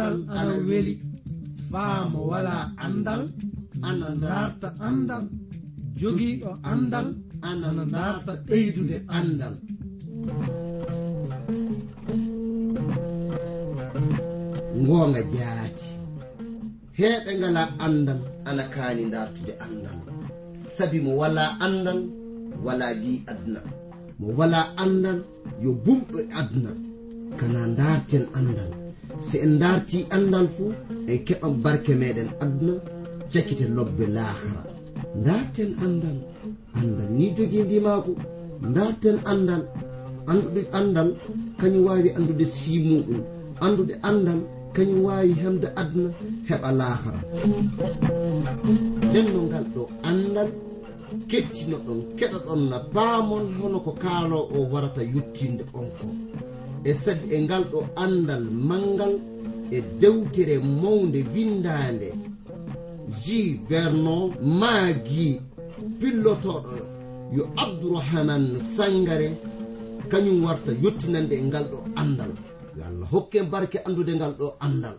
andal 0.00 0.16
ana 0.32 0.54
weli. 0.68 0.94
Faamo 1.70 2.20
wala 2.32 2.72
andal 2.84 3.22
ana 3.88 4.08
darta 4.24 4.68
andal. 4.88 5.24
Jogiiɗo 6.00 6.50
andal 6.72 7.06
ana 7.48 7.84
darta 7.94 8.32
ɓeydude 8.48 8.96
andal. 9.18 9.54
Ngoonga 14.82 15.22
jaati. 15.34 15.88
Heɓe 16.98 17.30
ngala 17.40 17.62
andal 17.84 18.20
ana 18.48 18.62
kaani 18.74 19.04
dartude 19.14 19.52
andal. 19.64 19.98
Sabi 20.74 20.98
mo 21.04 21.12
wala 21.20 21.44
andal 21.64 22.00
wala 22.64 22.86
bi 23.00 23.12
aduna. 23.30 23.60
Mo 24.18 24.26
wala 24.38 24.60
andal 24.82 25.18
yo 25.62 25.70
bumɗo 25.84 26.18
aduna. 26.40 26.72
Kana 27.38 27.60
darten 27.78 28.24
andal. 28.38 28.79
so 29.28 29.38
en 29.44 29.58
darti 29.62 29.98
andal 30.16 30.46
fuu 30.54 30.72
en 31.10 31.18
keɓan 31.26 31.54
barke 31.64 31.92
meɗen 32.00 32.28
aduna 32.44 32.74
cakkite 33.32 33.66
lobbe 33.76 34.04
lahara 34.16 34.62
darten 35.26 35.70
andal 35.84 36.18
andal 36.78 37.08
ni 37.18 37.26
jogii 37.36 37.62
ndimaako 37.66 38.12
darten 38.76 39.16
andal 39.32 39.62
anduɗe 40.30 40.62
andal 40.78 41.08
kañum 41.60 41.84
wawi 41.86 42.08
andude 42.18 42.44
simuɗum 42.56 43.20
andude 43.64 43.94
andal 44.08 44.40
kañum 44.74 45.00
wawi 45.06 45.32
hemde 45.42 45.68
aduna 45.80 46.10
heɓa 46.48 46.70
lahara 46.80 47.20
nden 49.08 49.26
no 49.32 49.40
ngal 49.48 49.64
ɗo 49.74 49.82
andal 50.10 50.48
kettino 51.30 51.76
ɗon 51.86 51.98
keɗa 52.18 52.38
ɗon 52.46 52.60
na 52.70 52.76
baamon 52.94 53.44
hono 53.58 53.78
ko 53.86 53.92
kaalo 54.02 54.38
o 54.54 54.58
warata 54.72 55.02
yuttinde 55.12 55.64
on 55.78 55.88
ko. 55.98 56.06
e 56.84 56.92
sed 56.94 57.20
e 57.32 57.36
ngal 57.44 57.64
ɗo 57.72 57.80
andal 57.96 58.44
mangal 58.68 59.14
e 59.70 59.78
dewtere 60.00 60.58
mawde 60.58 61.20
windande 61.34 62.08
ji 63.22 63.60
vernon 63.68 64.34
maagi 64.60 65.40
pillotoɗo 66.00 66.76
yo 67.36 67.44
abdourahaman 67.62 68.44
sangare 68.74 69.28
kañum 70.10 70.44
warta 70.44 70.72
yottinande 70.82 71.34
e 71.36 71.42
ngal 71.48 71.64
ɗo 71.72 71.78
andal 72.00 72.32
yo 72.76 72.82
allah 72.88 73.08
hokke 73.12 73.42
barke 73.52 73.78
andude 73.86 74.12
ngal 74.14 74.32
ɗo 74.40 74.46
andal 74.66 74.98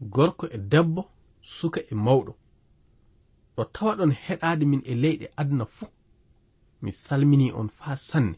gorko 0.00 0.46
e 0.46 0.58
debbo 0.58 1.02
suka 1.40 1.80
e 1.80 1.94
mawɗo. 1.94 2.32
Ɗo 3.56 3.64
tawa 3.74 3.96
ɗon 3.98 4.12
heɗade 4.24 4.64
min 4.66 4.82
e 4.84 4.94
leyɗe 5.02 5.26
aduna 5.36 5.64
fuu. 5.64 5.88
Mi 6.82 6.92
salmini 6.92 7.52
on 7.52 7.68
faa 7.68 7.96
sanne 7.96 8.36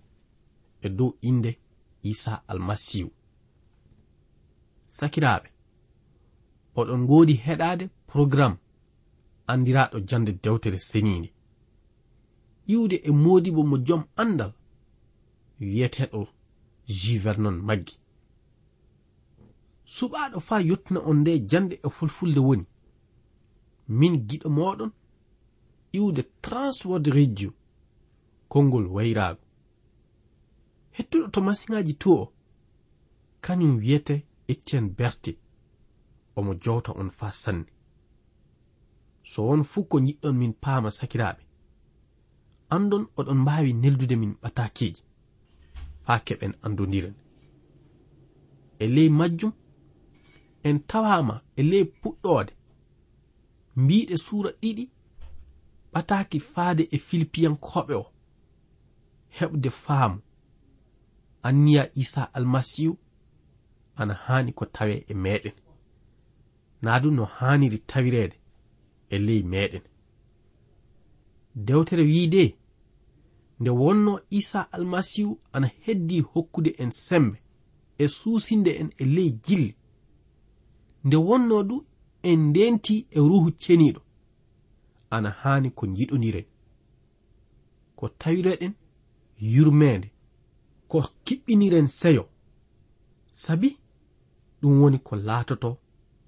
e 0.83 0.89
dow 0.89 1.11
inde 1.23 1.59
isa 2.03 2.43
almasihu. 2.49 3.11
Sakiraɓe 4.87 5.49
oɗon 6.77 7.07
godi 7.07 7.35
heɗade 7.35 7.89
programme 8.07 8.57
andiraɗo 9.47 10.01
jande 10.09 10.33
dewtere 10.43 10.79
senide 10.79 11.33
iwde 12.67 12.97
e 13.05 13.11
modibo 13.11 13.63
mo 13.63 13.77
joom 13.87 14.03
andal 14.17 14.53
wiyeteɗo 15.61 16.29
jivernon 16.87 17.57
maggi. 17.67 17.97
Suɓaɗo 19.95 20.41
faa 20.41 20.61
yettina 20.69 21.01
on 21.01 21.17
nde 21.21 21.33
jande 21.51 21.75
e 21.87 21.89
fulfulde 21.97 22.41
woni. 22.41 22.65
Min 23.89 24.15
giɗo 24.29 24.49
moɗon 24.51 24.91
iwde 25.93 26.23
transword 26.43 27.07
radio 27.07 27.51
konngol 28.49 28.87
wayraago. 28.95 29.48
hettuɗo 30.99 31.27
to 31.33 31.41
masiŋaji 31.41 31.95
tu 32.03 32.09
o 32.21 32.33
kañum 33.45 33.75
wiyete 33.79 34.15
etienne 34.49 34.91
berti 34.99 35.33
omo 36.37 36.53
jowta 36.63 36.93
on 37.01 37.11
faa 37.19 37.33
sanne. 37.33 37.67
So 39.31 39.39
won 39.49 39.63
fuu 39.71 39.85
ko 39.91 39.97
jiɗɗon 40.07 40.37
min 40.41 40.53
paama 40.63 40.91
sakiraaɓe. 40.99 41.43
Andon 42.75 43.05
oɗon 43.19 43.39
mbaawi 43.43 43.73
neldude 43.73 44.17
min 44.17 44.33
ɓatakiiji 44.43 45.03
haa 46.07 46.21
keɓen 46.27 46.53
andodiren 46.65 47.15
e 48.79 48.87
ley 48.95 49.09
majjum 49.19 49.53
en 50.69 50.79
tawaama 50.91 51.35
e 51.57 51.63
ley 51.71 51.85
puɗɗoode. 52.01 52.53
Mbiɗe 53.77 54.17
suura 54.17 54.51
ɗiɗi 54.61 54.85
ɓataaki 55.93 56.39
faade 56.53 56.83
e 56.95 56.99
filipiyankoɓe 56.99 57.95
o. 58.03 58.07
Heɓde 59.39 59.71
faamu. 59.85 60.19
anniya 61.43 61.91
isa 61.95 62.35
almasihu 62.35 62.99
ana 63.97 64.15
haani 64.15 64.53
ko 64.53 64.65
tawe 64.65 65.05
e 65.09 65.15
meɗen 65.15 65.57
na 66.83 67.01
ɗum 67.01 67.15
no 67.15 67.25
haaniri 67.25 67.79
tawireede 67.79 68.37
e 69.11 69.19
ley 69.19 69.43
meɗen 69.43 69.83
dewtere 71.55 72.03
wiide 72.03 72.59
nde 73.61 73.71
wonno 73.71 74.21
isa 74.31 74.73
almasihu 74.73 75.41
ana 75.53 75.67
heddi 75.85 76.21
hokkude 76.21 76.71
en 76.79 76.91
sembe 76.91 77.39
e 77.99 78.09
suusinde 78.09 78.71
en 78.71 78.91
e 78.99 79.05
ley 79.05 79.31
jilli. 79.45 79.75
Nde 81.05 81.17
wonno 81.17 81.63
du 81.63 81.87
en 82.23 82.41
ndenti 82.49 82.99
e, 82.99 83.07
e 83.11 83.19
ruhu 83.19 83.51
ceniɗo 83.51 84.01
ana 85.11 85.31
haani 85.31 85.71
ko 85.71 85.87
jiɗoniren 85.87 86.45
ko 87.97 88.09
tawireɗen 88.09 88.73
yurmede 89.39 90.13
ko 90.91 90.99
kiɓɓiniren 91.25 91.87
seyo. 92.01 92.25
Sabi 93.43 93.69
ɗum 94.61 94.75
woni 94.83 94.99
ko 95.07 95.13
laatoto 95.27 95.71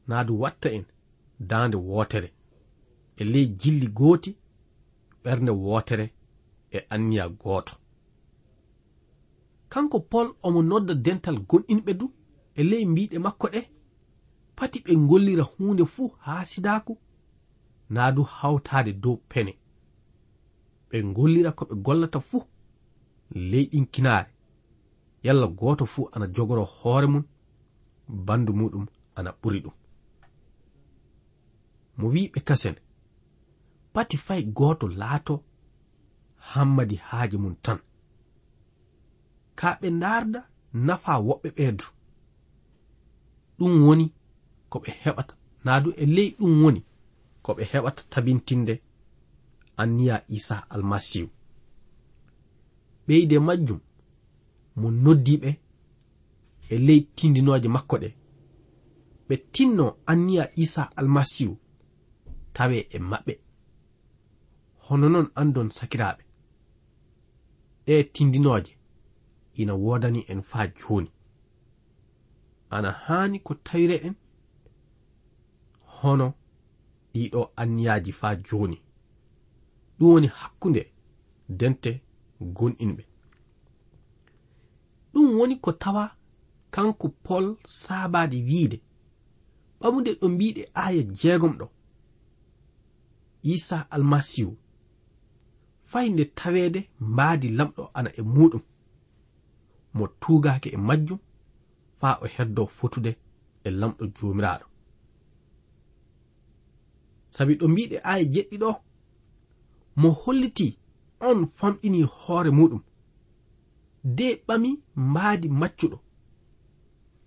naa 0.09 0.25
du 0.27 0.33
watta 0.43 0.69
en 0.77 0.85
daande 1.49 1.77
wootere. 1.89 2.29
E 3.21 3.25
ley 3.33 3.47
jilli 3.61 3.87
gooti 3.99 4.31
ɓernde 5.25 5.53
wootere 5.65 6.07
e 6.77 6.79
anniya 6.95 7.25
gooto. 7.43 7.75
Kanko 9.73 9.99
pol 10.11 10.27
omo 10.47 10.61
nodda 10.63 10.95
dental 10.95 11.37
gonɗinɓe 11.49 11.93
du 12.01 12.07
e 12.55 12.63
ley 12.71 12.85
mbiɗe 12.91 13.17
makko 13.25 13.47
ɗe 13.55 13.61
pati 14.57 14.79
ɓe 14.85 14.93
gollira 15.09 15.45
huunde 15.53 15.85
fuu 15.95 16.09
haa 16.25 16.45
sidaaku 16.51 16.93
naa 17.95 18.11
du 18.17 18.23
hawtaade 18.37 18.93
dow 19.03 19.17
pene. 19.31 19.53
Ɓe 20.89 20.97
gollira 21.17 21.51
ko 21.59 21.65
ɓe 21.71 21.75
gollata 21.87 22.21
fuu 22.29 22.43
ley 23.51 23.65
ɗin 23.73 23.87
yalla 25.23 25.47
gooto 25.47 25.85
fuu 25.87 26.09
ana 26.13 26.27
jogoro 26.27 26.65
hoore 26.65 27.07
mum 27.07 27.25
bandu 28.09 28.53
muɗum 28.59 28.87
ana 29.15 29.31
ɓuri 29.43 29.61
ɗum. 29.65 29.75
Mo 31.99 32.07
wiɓe 32.15 32.41
kasen 32.49 32.77
pati 33.93 34.17
fay 34.17 34.43
gooto 34.59 34.87
laato 35.01 35.35
hammadi 36.51 36.97
haaji 37.09 37.37
mum 37.43 37.55
tan. 37.65 37.79
Ka 39.59 39.69
ɓe 39.81 39.89
ndarda 39.91 40.41
nafa 40.87 41.13
woɓɓe 41.27 41.49
ɓeedu. 41.57 41.87
Ɗum 43.59 43.73
woni 43.87 44.07
ko 44.71 44.79
ɓe 44.83 44.91
heɓata. 45.03 45.35
Naa 45.65 45.81
du 45.81 45.91
e 46.03 46.05
ley 46.07 46.29
ɗum 46.39 46.63
woni 46.63 46.81
ko 47.43 47.51
ɓe 47.57 47.63
heɓata 47.73 48.03
tabintinde 48.13 48.75
anniya 49.81 50.17
isa 50.29 50.57
almasihu 50.75 51.29
ɓeyde 53.07 53.37
majjum 53.47 53.81
mo 54.77 54.91
noddiɓe 54.91 55.51
e 56.73 56.79
ley 56.79 57.01
tindinoje 57.17 57.69
makko 57.69 57.97
ɗe. 58.03 58.09
Ɓe 59.29 59.35
tinno 59.53 59.85
anniya 60.07 60.45
isa 60.57 60.83
almasihu 60.99 61.55
tawe 62.53 62.79
e 62.91 62.99
maɓɓe. 62.99 63.35
Hono 64.85 65.09
noon 65.09 65.29
andon 65.35 65.71
sakiraɓe. 65.71 66.23
Ɗe 67.87 68.05
tindinoje 68.15 68.73
ina 69.61 69.75
wodani 69.75 70.21
en 70.29 70.43
faa 70.43 70.67
joni. 70.79 71.11
Ana 72.71 72.91
hani 72.93 73.39
ko 73.41 73.55
tawire 73.55 73.97
en 74.07 74.15
hono 75.97 76.35
ɗiɗo 77.15 77.41
anniyaji 77.57 78.13
faa 78.13 78.35
joni. 78.37 78.79
Ɗum 79.99 80.09
woni 80.13 80.27
hakkunde 80.27 80.83
dente 81.49 81.91
gonɗinɓe. 82.41 83.10
ɗum 85.13 85.29
woni 85.39 85.57
ko 85.65 85.73
tawa 85.73 86.05
kanko 86.71 87.09
pol 87.09 87.57
saabade 87.65 88.37
wiide. 88.49 88.79
Ɓamude 89.81 90.11
ɗo 90.21 90.27
mbiɗe 90.29 90.63
aya 90.75 91.03
jeegom 91.03 91.55
ɗo. 91.61 91.67
Isa 93.43 93.87
almasihu 93.91 94.57
fay 95.91 96.09
nde 96.11 96.25
taweede 96.25 96.81
mbaadi 97.01 97.49
lamɗo 97.59 97.83
ana 97.95 98.11
e 98.21 98.23
muɗum 98.23 98.63
mo 99.95 100.05
tuugaake 100.21 100.69
e 100.77 100.77
majjum 100.77 101.19
faa 102.01 102.19
o 102.23 102.27
heddo 102.35 102.67
fotude 102.67 103.11
e 103.67 103.71
lamɗo 103.81 104.05
joomiraaɗo 104.17 104.67
sabi 107.35 107.55
ɗo 107.61 107.67
mbiɗe 107.73 107.97
aya 108.11 108.25
jeɗɗi 108.33 108.57
ɗo 108.63 108.71
mo 110.01 110.09
holliti 110.23 110.79
on 111.29 111.39
famɗini 111.57 112.01
hoore 112.03 112.51
muɗum 112.59 112.83
de 114.05 114.43
ɓami 114.47 114.71
mbaadi 114.97 115.49
maccuɗo. 115.49 115.99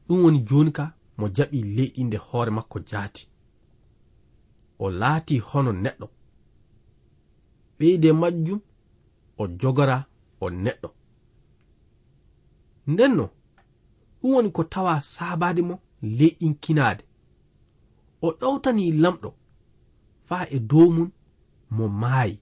Ɗum 0.07 0.23
woni 0.23 0.39
joni 0.47 0.71
ka 0.71 0.85
mo 1.17 1.25
jaɓi 1.35 1.59
leyɗinde 1.75 2.17
hoore 2.17 2.51
makko 2.57 2.77
jaati. 2.89 3.23
O 4.79 4.85
laati 4.99 5.39
hono 5.39 5.71
neɗɗo. 5.83 6.07
Ɓeyde 7.77 8.09
majjum 8.21 8.61
o 9.41 9.43
jogora 9.59 9.97
o 10.43 10.49
neɗɗo. 10.49 10.89
Ndenno 12.87 13.25
ɗum 14.19 14.31
woni 14.33 14.49
ko 14.51 14.63
tawa 14.63 15.01
saabade 15.01 15.61
mo 15.69 15.75
leyɗinkinaade. 16.17 17.03
O 18.21 18.27
ɗowtani 18.39 18.91
lamɗo 19.03 19.29
faa 20.27 20.45
e 20.55 20.59
dow 20.59 20.89
mum 20.95 21.09
mo 21.75 21.85
maayi 22.01 22.35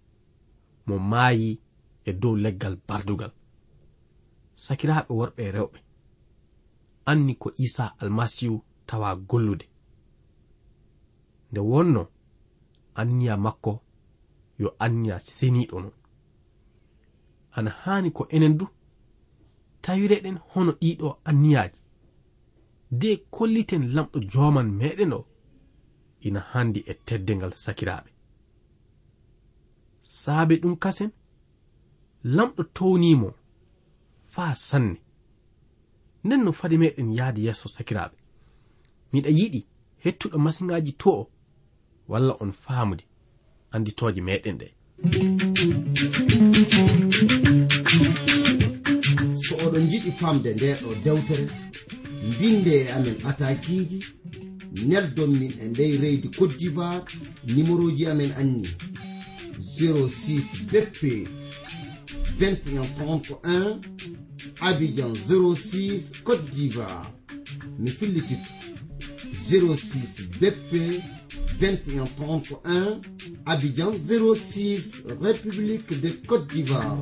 mo 0.88 0.95
maayi 1.12 1.60
e 2.10 2.12
dow 2.22 2.36
leggal 2.44 2.75
bardugal. 2.88 3.31
sakiraaɓe 4.66 5.12
worɓe 5.19 5.42
e 5.48 5.52
rewɓe. 5.56 5.80
Anni 7.10 7.34
ko 7.42 7.48
isa 7.66 7.86
almasihu 8.02 8.58
tawa 8.88 9.10
gollude. 9.30 9.66
Nde 11.52 11.60
wonno 11.72 12.02
anniya 13.00 13.36
makko 13.46 13.72
yo 14.62 14.69
anniya 14.86 15.16
seniiɗo 15.36 15.78
non. 15.84 15.96
Ana 17.58 17.69
haani 17.81 18.10
ko 18.18 18.24
enen 18.36 18.58
du 18.60 18.66
tawireɗen 19.84 20.38
hono 20.50 20.72
ɗiɗo 20.81 21.07
anniyaji 21.30 21.80
de 23.02 23.10
kolliten 23.36 23.84
lamɗo 23.96 24.18
joman 24.31 24.69
meɗen 24.80 25.14
o 25.14 25.19
ina 26.28 26.40
handi 26.52 26.80
e 26.92 26.94
teddengal 27.07 27.54
sakiraaɓe. 27.64 28.10
Saabe 30.04 30.56
ɗum 30.62 30.75
kasen 30.84 31.12
lamɗo 32.36 32.64
townimo 32.75 33.30
faa 34.33 34.56
sanne. 34.56 34.98
Nden 36.24 36.44
no 36.44 36.51
fade 36.60 36.78
meɗen 36.78 37.10
yahde 37.18 37.42
yeeso 37.45 37.68
sakiraaɓe. 37.75 38.18
Miɗa 39.12 39.30
yiɗi 39.39 39.62
hettuɗo 40.04 40.38
masiŋaaji 40.45 40.92
to 41.01 41.10
o 41.22 41.24
walla 42.12 42.33
on 42.44 42.51
faamude 42.63 43.04
annditooje 43.74 44.22
meɗen 44.28 44.57
ɗe. 44.62 44.68
So 49.44 49.54
oɗon 49.66 49.86
jiɗi 49.92 50.12
famde 50.19 50.50
ndeɗo 50.54 50.89
dewtere 51.04 51.45
mbinde 52.30 52.74
e 52.81 52.92
amen 52.95 53.18
atakiiji 53.30 54.00
neldon 54.89 55.31
min 55.39 55.54
e 55.63 55.66
ndey 55.72 55.98
reydi 55.98 56.28
cote 56.38 56.56
d'ivoire 56.60 57.06
numéro 57.48 57.86
ji 57.98 58.06
amen 58.07 58.31
anni 58.42 58.69
06 59.60 60.72
beppe 60.72 61.28
21 62.42 62.88
31 62.96 63.82
Abidjan 64.62 65.14
06 65.14 66.12
Côte 66.24 66.50
d'Ivoire. 66.50 67.14
Mi 67.78 67.92
fillititu 67.92 68.50
06 69.36 70.24
BP 70.40 71.04
2131 71.60 73.02
Abidjan 73.46 73.94
06 73.96 75.04
République 75.22 75.94
de 76.02 76.10
Côte 76.26 76.48
d'Ivoire. 76.48 76.98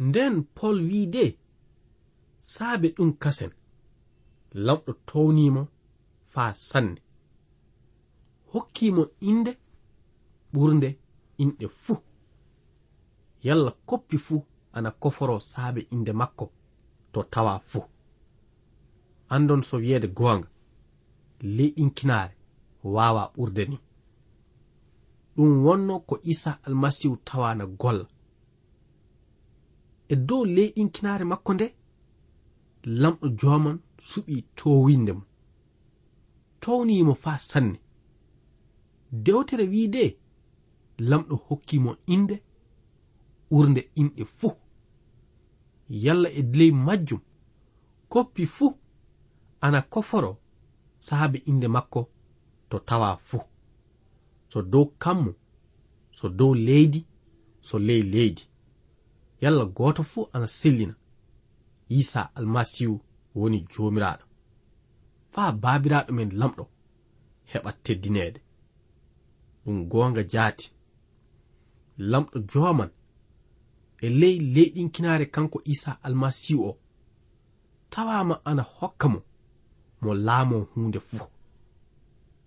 Nden 0.00 0.44
pol 0.54 0.80
wiide 0.80 1.36
saabe 2.40 2.94
ɗum 2.96 3.12
kasen. 3.18 3.50
Lamɗo 4.54 4.92
townimo 5.04 5.68
faa 6.32 6.54
sanne. 6.54 6.96
Hokkimo 8.54 9.10
inde 9.20 9.58
ɓurde 10.52 10.88
inɗe 11.42 11.66
fuu. 11.68 11.98
Yalla 13.42 13.70
koppi 13.86 14.16
fuu 14.18 14.42
ana 14.72 14.90
koforo 14.90 15.40
saabe 15.40 15.80
inde 15.90 16.12
makko 16.12 16.50
to 17.12 17.22
tawa 17.22 17.58
fuu. 17.70 17.84
Andon 19.28 19.62
so 19.62 19.76
wiyeede 19.76 20.08
goonga 20.08 20.48
ley 21.56 21.70
ɗinkinaare 21.76 22.34
waawa 22.84 23.32
ɓurde 23.36 23.62
ni. 23.70 23.78
Ɗum 25.36 25.64
wonno 25.64 26.00
ko 26.00 26.18
isa 26.22 26.58
almasihu 26.64 27.16
tawana 27.16 27.66
golla. 27.66 28.06
E 30.08 30.16
dow 30.16 30.44
leyɗinkinaare 30.44 31.24
makko 31.24 31.54
nde 31.54 31.66
lamɗo 33.00 33.26
jooman 33.40 33.78
suɓi 34.08 34.34
towinde 34.56 35.12
mo. 35.12 35.22
Townimo 36.60 37.14
faa 37.14 37.38
sanne. 37.38 37.78
Dewtere 39.12 39.64
wiide 39.72 40.16
lamɗo 40.98 41.36
hokkimo 41.36 41.96
inde 42.06 42.42
urde 43.50 43.90
inɗe 43.96 44.24
fuu. 44.24 44.52
Yalla 45.88 46.28
e 46.30 46.42
ley 46.42 46.70
majjum 46.70 47.20
koppi 48.08 48.46
fuu 48.46 48.78
ana 49.60 49.82
koforo 49.82 50.38
saabe 50.96 51.38
inde 51.46 51.68
makko 51.68 52.08
to 52.68 52.78
tawa 52.78 53.16
fuu. 53.16 53.42
So 54.48 54.62
dow 54.62 54.86
kammu 54.98 55.34
so 56.10 56.28
dow 56.28 56.54
leydi 56.54 57.06
so 57.60 57.78
ley 57.78 58.02
leydi. 58.02 58.42
Yalla 59.40 59.64
goto 59.64 60.02
fuu 60.02 60.28
ana 60.32 60.46
sellina. 60.46 60.94
Isa 61.88 62.34
almasihu 62.34 63.00
woni 63.34 63.60
jomiraɗo 63.70 64.24
faa 65.30 65.52
babiraɗo 65.52 66.12
men 66.12 66.30
lamɗo 66.40 66.64
heɓa 67.52 67.72
teddinede 67.84 68.40
ɗum 69.64 69.88
gonga 69.88 70.22
jaati. 70.22 70.72
lamɗo 71.98 72.38
joman 72.50 72.90
e 74.00 74.08
ley 74.08 74.38
leyɗinkinare 74.54 75.26
kanko 75.26 75.60
isa 75.64 75.98
almasihu 76.02 76.62
o. 76.68 76.78
Tawama 77.90 78.40
ana 78.44 78.62
hokka 78.62 79.08
mo 79.08 79.20
mo 80.00 80.14
laamo 80.14 80.58
hunde 80.74 81.00
fuu. 81.00 81.26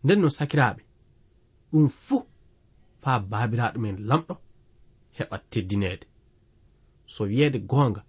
Nden 0.04 0.20
no 0.22 0.30
sakiraɓe 0.30 0.82
ɗum 1.72 1.90
fuu 1.90 2.26
faa 3.02 3.20
baabiraaɗo 3.20 3.80
men 3.80 3.98
lamɗo 4.10 4.36
heɓa 5.18 5.38
teddinede. 5.50 6.06
So 7.06 7.24
wiyeede 7.24 7.60
goonga 7.60 8.02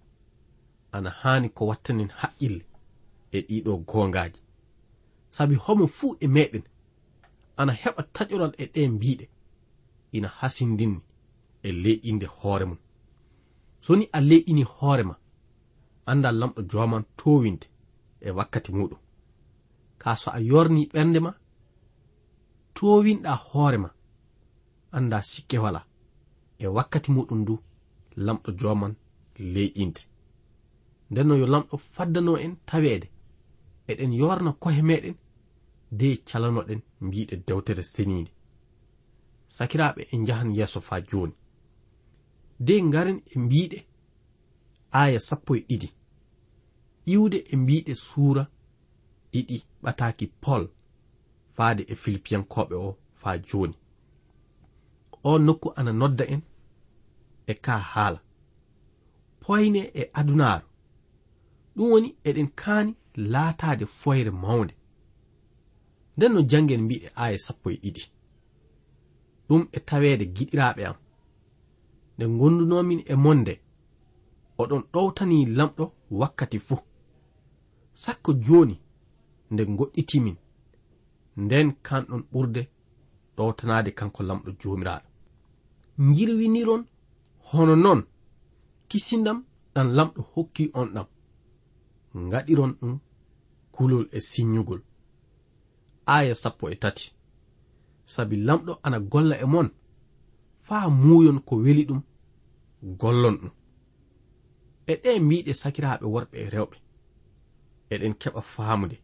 ana 0.91 1.09
haani 1.09 1.49
ko 1.49 1.65
wattanen 1.65 2.09
haqqille 2.19 2.65
e 3.31 3.39
ɗiɗo 3.47 3.77
goongaji 3.89 4.39
sabi 5.29 5.55
homo 5.55 5.87
fuu 5.87 6.17
e 6.19 6.27
meɗen 6.27 6.63
ana 7.57 7.73
heɓa 7.73 8.01
taƴoral 8.15 8.53
e 8.57 8.65
ɗe 8.73 8.81
mbiɗe 8.89 9.25
ina 10.11 10.27
hasindinni. 10.27 11.01
e 11.67 11.69
leƴƴinde 11.83 12.27
hoore 12.37 12.65
mum. 12.65 12.77
So 13.79 13.95
ni 13.95 14.05
a 14.11 14.19
leƴƴini 14.21 14.63
hoore 14.63 15.03
ma 15.03 15.15
annda 16.05 16.31
lamɗo 16.31 16.61
joman 16.71 17.03
towinte 17.17 17.67
e 18.21 18.29
wakkati 18.31 18.71
muɗum. 18.71 18.99
Ka 19.97 20.15
so 20.15 20.31
a 20.31 20.39
yorni 20.39 20.89
ɓernde 20.93 21.19
ma 21.19 21.31
towinɗa 22.75 23.31
hoore 23.47 23.77
ma 23.77 23.89
annda 24.91 25.21
sikke 25.21 25.57
wala 25.63 25.81
e 26.59 26.67
wakkati 26.67 27.11
muɗum 27.11 27.45
du 27.45 27.55
lamɗo 28.25 28.51
joman 28.59 28.93
leƴƴinte 29.53 30.01
ndenno 31.11 31.35
yo 31.41 31.45
lamɗo 31.53 31.77
faddano 31.93 32.37
en 32.37 32.53
taweede 32.65 33.07
eɗen 33.87 34.13
yorna 34.13 34.51
kohe 34.61 34.81
meɗen 34.89 35.15
de 35.91 36.07
calanoɗen 36.27 36.81
mbiɗe 37.01 37.35
dewtere 37.47 37.83
seniinde. 37.83 38.31
Sakiraɓe 39.55 40.01
e 40.13 40.15
jahan 40.25 40.49
yeeso 40.57 40.81
fa 40.81 40.95
joni 41.09 41.33
de 42.59 42.81
ngaren 42.83 43.21
e 43.25 43.39
mbiɗe 43.39 43.85
aya 44.91 45.19
sappo 45.19 45.55
e 45.55 45.59
ɗiɗi. 45.69 45.89
Iwde 47.05 47.37
e 47.51 47.55
mbiɗe 47.55 47.95
suura 47.95 48.43
ɗiɗi 49.31 49.57
ɓataki 49.83 50.27
pol 50.41 50.63
faade 51.55 51.83
e 51.87 51.95
filipiyankoɓe 51.95 52.75
o 52.75 52.97
faa 53.13 53.37
jooni. 53.47 53.75
O 55.23 55.39
nokku 55.39 55.67
ana 55.75 55.91
nodda 55.93 56.25
en 56.33 56.41
e 57.47 57.53
ka 57.53 57.77
haala. 57.77 58.19
Poyne 59.41 59.81
e 59.93 60.09
adunaaru 60.13 60.67
ɗum 61.75 61.91
woni 61.91 62.09
eɗen 62.23 62.49
kaani 62.55 62.95
laataade 63.15 63.85
foyre 63.85 64.31
mawnde. 64.31 64.73
Nden 66.17 66.33
no 66.33 66.41
janngen 66.49 66.81
mbiɗe 66.85 67.07
aya 67.15 67.37
sappo 67.45 67.69
e 67.71 67.77
ɗiɗi. 67.83 68.03
Ɗum 69.47 69.67
e 69.71 69.79
taweede 69.79 70.25
giɗiraaɓe 70.35 70.81
am. 70.89 70.97
nde 72.15 72.25
gondunomin 72.39 73.01
e 73.05 73.15
monde 73.15 73.53
oɗon 74.61 74.83
ɗowtani 74.93 75.37
lamɗo 75.57 75.83
wakkati 76.19 76.59
fuu. 76.67 76.79
Sakko 78.03 78.31
joni 78.45 78.75
nde 79.51 79.63
goɗɗitimin 79.77 80.37
nden 81.43 81.67
kanɗon 81.85 82.23
ɓurde 82.31 82.61
ɗowtanade 83.35 83.91
kanko 83.99 84.21
lamɗo 84.23 84.49
jomiraɗo 84.61 85.07
jirwiniron 86.15 86.83
hono 87.49 87.75
noon 87.83 88.01
kisindam 88.89 89.37
ɗan 89.73 89.87
lamɗo 89.97 90.21
hokki 90.33 90.63
on 90.79 90.87
ɗam 90.95 91.07
gaɗiron 92.31 92.71
ɗum 92.79 92.93
kulol 93.73 94.05
e 94.11 94.19
sinyugol. 94.29 94.81
Aya 96.05 96.33
sappo 96.35 96.69
e 96.69 96.75
tati. 96.75 97.05
Sabi 98.05 98.35
lamɗo 98.47 98.71
ana 98.83 98.99
golla 98.99 99.35
e 99.43 99.45
mon 99.45 99.69
faa 100.67 100.89
muuyon 100.89 101.39
ko 101.47 101.53
weli 101.63 101.83
ɗum. 101.89 102.01
Gollon 102.99 103.35
ɗum. 103.41 103.51
E 104.91 104.93
ɗe 105.03 105.11
miiɗe 105.27 105.53
sakiraaɓe 105.61 106.05
worɓe 106.13 106.35
e 106.43 106.49
rewɓe 106.53 106.77
eɗen 107.93 108.13
keɓa 108.21 108.41
faamude. 108.53 108.97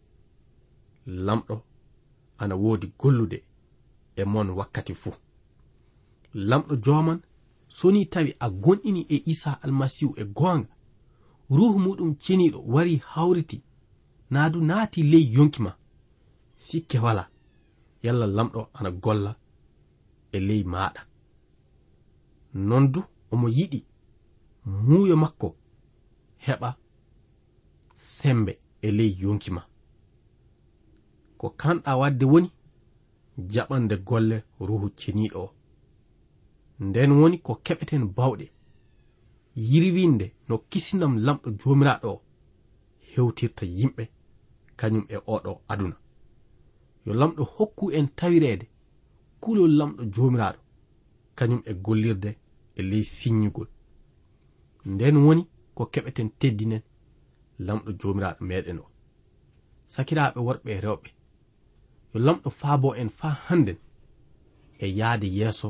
Lamɗo 1.25 1.55
ana 2.41 2.55
woodi 2.63 2.87
gollude 2.99 3.37
e 4.15 4.23
mon 4.31 4.49
wakkati 4.57 4.93
fuu. 5.01 5.15
Lamɗo 6.49 6.73
jooman 6.83 7.19
soni 7.77 8.05
tawi 8.13 8.31
a 8.39 8.47
gonɗini 8.63 9.01
e 9.09 9.23
isa 9.31 9.51
almasihu 9.63 10.13
e 10.21 10.23
goonga 10.37 10.69
ruhu 11.55 11.77
muɗum 11.85 12.11
ceniiɗo 12.23 12.59
wari 12.73 12.93
hawriti 13.11 13.57
naa 14.31 14.49
du 14.49 14.59
naati 14.69 14.99
ley 15.11 15.25
yonki 15.35 15.61
ma. 15.65 15.71
Sikke 16.53 16.97
wala 17.05 17.23
yalla 18.03 18.25
lamɗo 18.27 18.61
ana 18.73 18.91
golla 19.03 19.31
e 20.31 20.39
ley 20.47 20.63
maaɗa. 20.63 21.08
non 22.53 22.91
du 22.91 23.01
omo 23.31 23.47
yiɗi 23.49 23.85
muuyo 24.65 25.15
makko 25.15 25.55
heɓa 26.45 26.77
sembe 27.93 28.59
e 28.81 28.91
ley 28.91 29.15
yonki 29.21 29.51
ma. 29.51 29.61
Ko 31.37 31.49
kanɗa 31.49 31.97
wadde 31.97 32.25
woni 32.25 32.49
jaɓande 33.37 33.95
golle 34.07 34.43
ruhu 34.59 34.89
ceniɗo 34.99 35.39
o 35.45 35.53
nden 36.79 37.11
woni 37.11 37.37
ko 37.39 37.53
keɓeten 37.65 38.03
bawɗe 38.15 38.45
yirwinde 39.55 40.33
no 40.47 40.57
kisinam 40.69 41.17
lamɗo 41.25 41.49
jomiraɗo 41.59 42.09
o 42.15 42.21
hewtirta 43.11 43.65
yimɓe 43.65 44.03
kañum 44.79 45.05
e 45.09 45.17
oɗo 45.33 45.61
aduna. 45.67 45.97
Yo 47.05 47.13
lamɗo 47.13 47.43
hokku 47.55 47.91
en 47.91 48.07
tawirede 48.17 48.65
kulol 49.41 49.71
lamɗo 49.79 50.03
jomiraɗo 50.13 50.59
kañum 51.35 51.61
e 51.65 51.73
gollirde 51.73 52.38
e 52.79 52.81
ley 52.89 53.03
siññugol. 53.17 53.69
Nden 54.91 55.15
woni 55.25 55.43
ko 55.75 55.83
keɓeten 55.93 56.29
teddinen 56.39 56.83
lamɗo 57.65 57.89
jomiraɗo 57.99 58.41
meɗen 58.49 58.79
o. 58.83 58.85
Sakiraɓe 59.93 60.39
worɓe 60.47 60.69
e 60.77 60.81
rewɓe 60.85 61.09
yo 62.11 62.17
lamɗo 62.25 62.49
faabo 62.59 62.89
en 63.01 63.09
faa 63.19 63.35
hannden 63.45 63.77
e 64.83 64.85
yahde 64.99 65.27
yeeso 65.37 65.69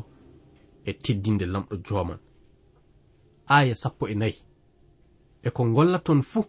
e 0.89 0.91
teddinde 1.03 1.45
lamɗo 1.53 1.75
joman 1.85 2.19
aya 3.55 3.75
sappo 3.81 4.03
e 4.07 4.15
nayi 4.21 4.37
e 5.43 5.49
ko 5.55 5.61
gollaton 5.75 6.21
fuu 6.31 6.45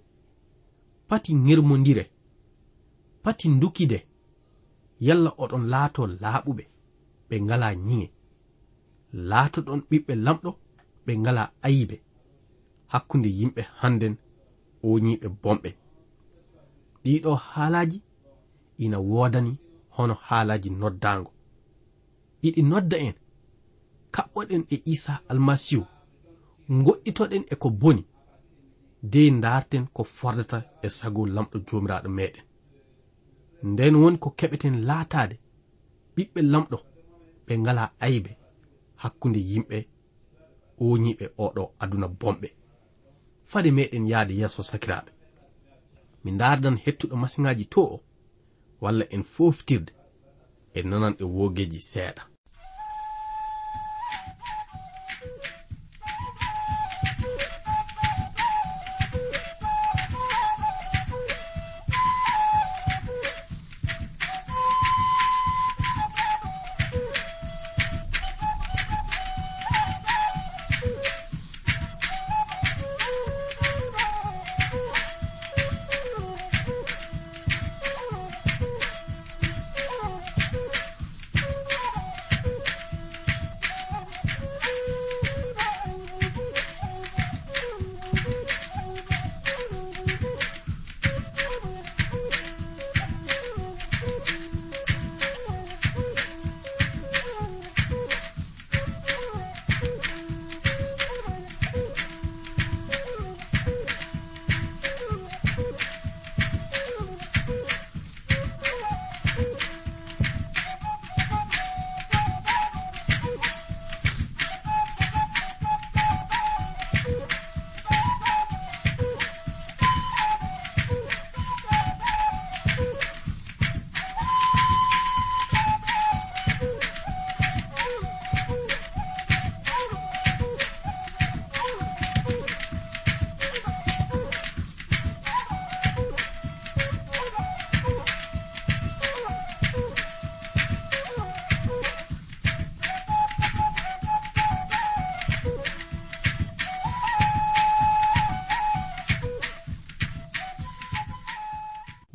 pati 1.08 1.30
ŋermodire 1.34 2.04
pati 3.22 3.46
ndukide 3.48 3.98
yalla 5.06 5.30
oɗon 5.42 5.64
laato 5.72 6.02
laaɓuɓe 6.22 6.64
ɓe 7.28 7.34
ngala 7.44 7.68
ñiŋe. 7.86 8.06
laatoɗon 9.12 9.80
ɓiɓɓe 9.90 10.14
lamɗo 10.14 10.50
ɓe 11.04 11.12
ngala 11.18 11.42
ayibe 11.66 11.96
hakkunde 12.92 13.28
yimɓe 13.38 13.62
hannden 13.80 14.14
oñiiɓe 14.88 15.28
bomɓe 15.42 15.70
ɗiɗo 17.02 17.34
haalaaji 17.34 17.98
ina 18.84 18.98
woodani 18.98 19.52
hono 19.96 20.14
haalaaji 20.26 20.70
noddaango. 20.70 21.30
Iɗi 22.46 22.62
nodda 22.70 22.96
en 23.06 23.14
kaɓɓoɗen 24.14 24.62
e 24.74 24.76
isa 24.92 25.12
almasihu 25.30 25.84
goɗɗitoɗen 26.84 27.44
e 27.52 27.54
ko 27.62 27.68
boni 27.70 28.02
dey 29.02 29.30
darten 29.42 29.86
ko 29.94 30.04
fordata 30.04 30.58
e 30.82 30.88
sago 30.88 31.26
lamɗo 31.26 31.56
jomiraɗo 31.66 32.08
meɗen 32.18 32.44
nden 33.70 33.94
woni 34.02 34.18
ko 34.18 34.28
keɓeten 34.38 34.76
laatade 34.88 35.36
ɓiɓɓe 36.14 36.40
lamɗo 36.52 36.78
ɓe 37.46 37.52
ngala 37.58 37.84
aybe 38.06 38.30
hakkunde 39.02 39.40
yimɓe 39.50 39.78
oñiɓe 40.86 41.26
oɗo 41.44 41.62
aduna 41.82 42.08
bomɓe. 42.20 42.48
Fade 43.50 43.70
meɗen 43.76 44.04
yahde 44.12 44.32
yeeso 44.40 44.62
sakiraɓe 44.70 45.10
mi 46.24 46.30
dardan 46.40 46.76
hettuɗo 46.84 47.14
masiŋaji 47.22 47.64
to 47.72 47.80
o 47.94 47.96
walla 48.82 49.04
en 49.14 49.22
foftirde 49.34 49.92
e 50.74 50.82
nanan 50.82 51.14
e 51.18 51.24
wogeji 51.24 51.80
seeɗa. 51.90 52.22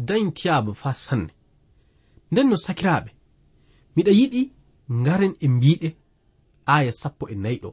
dañtiyaaba 0.07 0.71
faa 0.81 0.93
sanne. 1.05 1.33
Nden 2.31 2.47
no 2.49 2.55
sakiraaɓe 2.65 3.11
miɗa 3.95 4.11
yiɗi 4.19 4.41
ngaren 5.01 5.33
e 5.45 5.47
mbiɗe 5.55 5.89
aya 6.75 6.91
sappo 7.01 7.23
e 7.33 7.35
nayi 7.43 7.57
ɗo 7.63 7.71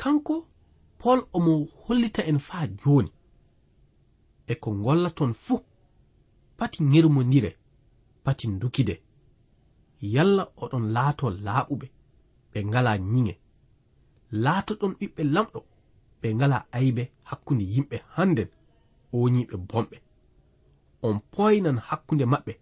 kanko 0.00 0.34
pol 1.00 1.20
omo 1.36 1.52
hollita 1.84 2.22
en 2.30 2.38
faa 2.48 2.66
jooni 2.80 3.10
e 4.46 4.54
ko 4.62 4.68
gollaton 4.84 5.32
fuu 5.44 5.60
pati 6.58 6.78
ŋermondire 6.92 7.50
pati 8.24 8.46
dukide 8.60 8.94
yalla 10.14 10.44
oɗon 10.62 10.84
laato 10.94 11.26
laaɓuɓe 11.46 11.86
ɓe 12.52 12.58
ngala 12.68 12.92
ñiŋe. 13.12 13.34
Laatoɗon 14.44 14.92
ɓiɓɓe 14.98 15.22
lamɗo 15.34 15.60
ɓe 16.20 16.28
ngala 16.36 16.58
aybe 16.78 17.02
hakkunde 17.28 17.64
yimɓe 17.74 17.96
hannden 18.14 18.48
oñiiɓe 19.18 19.56
bomɓe 19.70 19.96
on 21.02 21.20
poynan 21.32 21.78
hakkunde 21.78 22.24
maɓɓe 22.24 22.52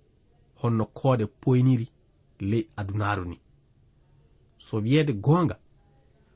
honno 0.61 0.85
koode 0.87 1.27
poyniri 1.27 1.87
ley 2.41 2.65
adunaaru 2.77 3.25
ni. 3.25 3.41
So 4.59 4.77
wiyeede 4.77 5.13
goonga 5.13 5.57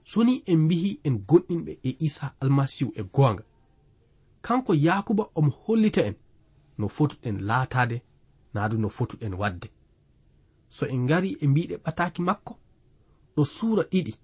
soni 0.04 0.42
en 0.46 0.58
mbihi 0.58 1.00
en 1.04 1.16
gonɗinɓe 1.28 1.72
e 1.82 1.96
isa 2.06 2.34
almasihu 2.40 2.92
e 2.94 3.02
goonga 3.14 3.44
kanko 4.42 4.74
yakuba 4.74 5.24
omo 5.34 5.50
hollita 5.50 6.02
en 6.08 6.14
no 6.78 6.88
fotuɗen 6.88 7.36
laataade 7.48 8.02
naadu 8.54 8.78
no 8.78 8.88
fotuɗen 8.88 9.34
wadde. 9.34 9.68
So 10.68 10.86
en 10.86 11.00
ngari 11.04 11.36
e 11.40 11.46
mbiɗe 11.46 11.76
ɓataki 11.84 12.22
makko 12.22 12.58
ɗo 13.36 13.44
suura 13.44 13.82
ɗiɗi 13.92 14.14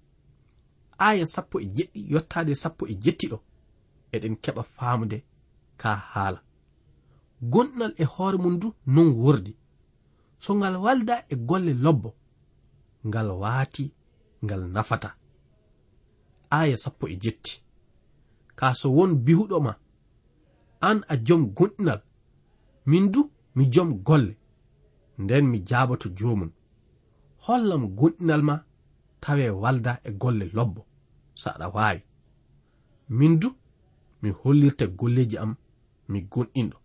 aya 0.97 1.25
sappo 1.25 1.59
e 1.59 1.65
jeɗɗi 1.75 1.99
yottaade 2.11 2.55
sappo 2.55 2.87
e 2.87 2.93
jettiɗo 3.03 3.37
eɗen 4.11 4.35
keɓa 4.43 4.63
faamude 4.63 5.23
ka 5.77 5.95
haala. 5.95 6.39
gonɗal 7.41 7.93
e 7.97 8.03
hoore 8.03 8.37
mum 8.37 8.59
du 8.59 8.73
non 8.85 9.09
wordi. 9.13 9.55
So 10.39 10.55
ngal 10.55 10.75
walda 10.77 11.25
e 11.29 11.35
golle 11.35 11.73
lobbo 11.73 12.13
ngal 13.07 13.29
waati 13.31 13.93
ngal 14.43 14.61
nafata. 14.73 15.15
Aya 16.49 16.77
sappo 16.77 17.07
e 17.07 17.15
jetti. 17.15 17.63
Ka 18.55 18.73
so 18.73 18.89
won 18.89 19.15
bihuɗo 19.15 19.59
ma 19.61 19.73
an 20.81 21.01
a 21.07 21.15
jom 21.17 21.53
gonɗinal 21.57 22.01
min 22.85 23.11
du 23.11 23.31
mi 23.55 23.65
jom 23.71 23.93
golle 24.03 24.37
nden 25.17 25.45
mi 25.47 25.59
jabato 25.65 26.09
jomum 26.17 26.51
hollam 27.45 27.83
gonɗinal 27.97 28.41
ma 28.41 28.55
tawe 29.21 29.49
walda 29.49 29.99
e 30.03 30.11
golle 30.11 30.45
lobbo 30.53 30.85
saɗa 31.35 31.67
waawi. 31.75 32.01
Min 33.09 33.39
du 33.39 33.49
mi 34.21 34.29
hollirta 34.29 34.87
golleji 34.87 35.37
am 35.37 35.55
mi 36.09 36.21
gonɗinɗo. 36.31 36.80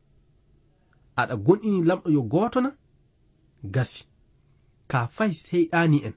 aɗa 1.20 1.34
gonɗini 1.36 1.82
lamɗo 1.88 2.08
yo 2.16 2.22
goto 2.22 2.60
na? 2.60 2.70
Gasi. 3.74 4.04
Ka 4.90 5.06
fay 5.16 5.32
seyɗani 5.44 5.98
en. 6.06 6.14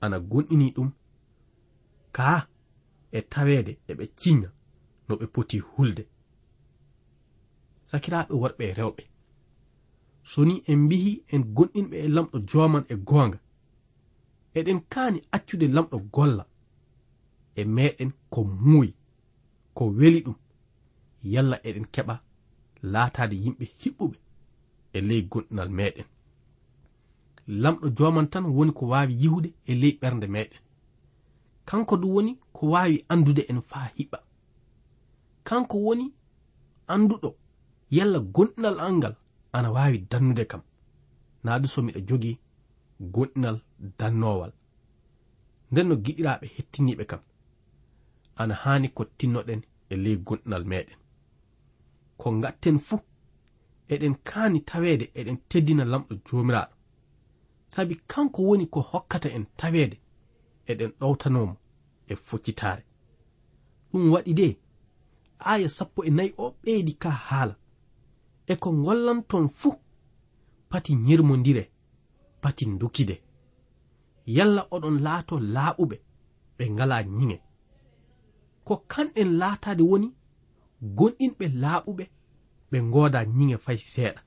Ana 0.00 0.18
gonɗini 0.30 0.66
ɗum 0.76 0.90
ka 2.12 2.48
e 3.12 3.20
tawede 3.32 3.72
eɓe 3.90 4.04
cinya 4.20 4.48
no 5.08 5.12
ɓe 5.16 5.26
poti 5.34 5.58
hulde. 5.58 6.02
Sakiraɓe 7.84 8.34
worɓe 8.42 8.64
e 8.70 8.74
rewɓe. 8.78 9.02
Soni 10.30 10.62
en 10.70 10.78
mbihi 10.84 11.12
en 11.34 11.42
gonɗinɓe 11.56 11.96
e 12.04 12.08
lamɗo 12.08 12.36
joman 12.50 12.84
e 12.88 12.94
goonga. 13.08 13.38
Eɗen 14.58 14.80
kaani 14.92 15.18
accude 15.36 15.66
lamɗo 15.76 15.96
golla 16.14 16.44
e 17.54 17.64
meɗen 17.64 18.10
ko 18.32 18.40
muuyi 18.44 18.94
ko 19.74 19.84
weli 19.98 20.20
ɗum. 20.26 20.36
Yalla 21.32 21.56
eɗen 21.68 21.86
keɓa 21.94 22.14
laatade 22.92 23.36
yimɓe 23.44 23.64
hiɓɓuɓe. 23.80 24.16
e 24.92 25.00
ley 25.00 25.22
gonɗinal 25.30 25.70
meɗen. 25.78 26.06
Lamɗo 27.62 27.86
joman 27.96 28.26
tan 28.32 28.44
woni 28.56 28.72
ko 28.72 28.86
wawi 28.92 29.14
yihude 29.22 29.48
e 29.70 29.74
ley 29.74 29.98
ɓernde 30.00 30.26
meɗen. 30.34 30.60
Kanko 31.68 31.96
ɗum 31.96 32.10
woni 32.14 32.38
ko 32.52 32.66
wawi 32.72 33.04
andude 33.08 33.42
en 33.50 33.60
faa 33.70 33.86
hiɓa. 33.96 34.18
Kanko 35.44 35.76
woni 35.86 36.12
anduɗo 36.94 37.36
yalla 37.90 38.18
gonɗinal 38.34 38.76
an 38.80 38.92
ngal 38.98 39.14
ana 39.52 39.68
wawi 39.72 39.98
dannude 40.10 40.44
kam. 40.50 40.62
Naa 41.44 41.58
ɗu 41.60 41.66
so 41.68 41.82
miɗa 41.82 42.00
jogi 42.08 42.38
gonɗinal 43.14 43.60
dannowal 43.98 44.52
nden 45.70 45.88
no 45.88 45.94
giɗiraɓe 46.04 46.46
hettiniɓe 46.56 47.04
kam 47.10 47.20
ana 48.36 48.54
hani 48.54 48.88
ko 48.96 49.02
tinnoɗen 49.18 49.60
e 49.92 49.94
ley 49.96 50.16
gonɗinal 50.26 50.64
meɗen. 50.64 50.98
Ko 52.18 52.30
gatten 52.42 52.78
fuu 52.78 53.00
eɗen 53.94 54.14
kaani 54.28 54.60
taweede 54.70 55.06
eɗen 55.18 55.38
teddina 55.48 55.84
lamɗo 55.92 56.12
joomiraaɗo. 56.26 56.74
Sabi 57.74 57.94
kanko 58.10 58.40
woni 58.48 58.66
ko 58.72 58.80
hokkata 58.90 59.28
en 59.36 59.44
taweede 59.58 59.96
eɗen 60.70 60.90
ɗowtanomo 61.00 61.54
e 62.12 62.14
foccitaare. 62.26 62.82
Ɗum 63.90 64.04
waɗi 64.14 64.32
de 64.40 64.46
aya 65.52 65.68
sappo 65.76 66.04
e 66.04 66.10
nayi 66.10 66.30
o 66.38 66.46
ɓeydi 66.62 66.92
ka 67.02 67.10
haala. 67.10 67.54
E 68.46 68.54
ko 68.62 68.68
gollanton 68.84 69.48
fuu 69.48 69.74
pati 70.70 70.92
yirmodire 71.06 71.64
pati 72.42 72.64
dukkide 72.80 73.16
yalla 74.26 74.62
oɗon 74.74 74.96
laato 75.06 75.34
laaɓuɓe 75.54 75.96
ɓe 76.56 76.64
ngala 76.74 76.96
ñiŋe 77.16 77.36
ko 78.66 78.74
kanɗen 78.92 79.30
laataade 79.40 79.82
woni 79.90 80.08
gonɗinɓe 80.96 81.46
laaɓuɓe 81.62 82.04
ɓe 82.72 82.78
ngooda 82.88 83.20
ñiŋe 83.36 83.56
fay 83.64 83.78
seeɗa. 83.90 84.20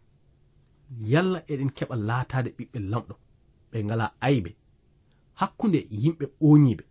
Yalla 1.11 1.39
eɗen 1.51 1.69
keɓa 1.77 1.95
laatade 2.07 2.49
ɓiɓɓe 2.57 2.79
lamɗo 2.91 3.15
ɓe 3.71 3.77
ngala 3.85 4.05
aybe. 4.27 4.51
Hakkunde 5.39 5.79
yimɓe 6.01 6.25
ooñiiɓe 6.47 6.83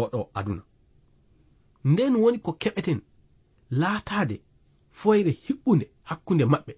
oɗo 0.00 0.20
aduna. 0.38 0.62
Nden 1.90 2.14
woni 2.22 2.38
ko 2.44 2.50
keɓeten 2.62 3.00
laatade 3.80 4.36
foyre 4.98 5.30
hiɓɓunde 5.44 5.86
hakkunde 6.08 6.44
maɓɓe 6.52 6.72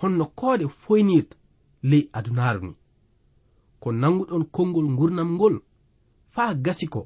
honno 0.00 0.24
koode 0.38 0.64
foynirta 0.82 1.36
ley 1.90 2.04
adunaaru 2.18 2.60
ni. 2.66 2.74
Ko 3.80 3.88
nanguɗon 3.92 4.44
konngol 4.54 4.86
ngurnam 4.94 5.30
ngol 5.36 5.56
faa 6.34 6.54
gasi 6.64 6.86
ko 6.94 7.00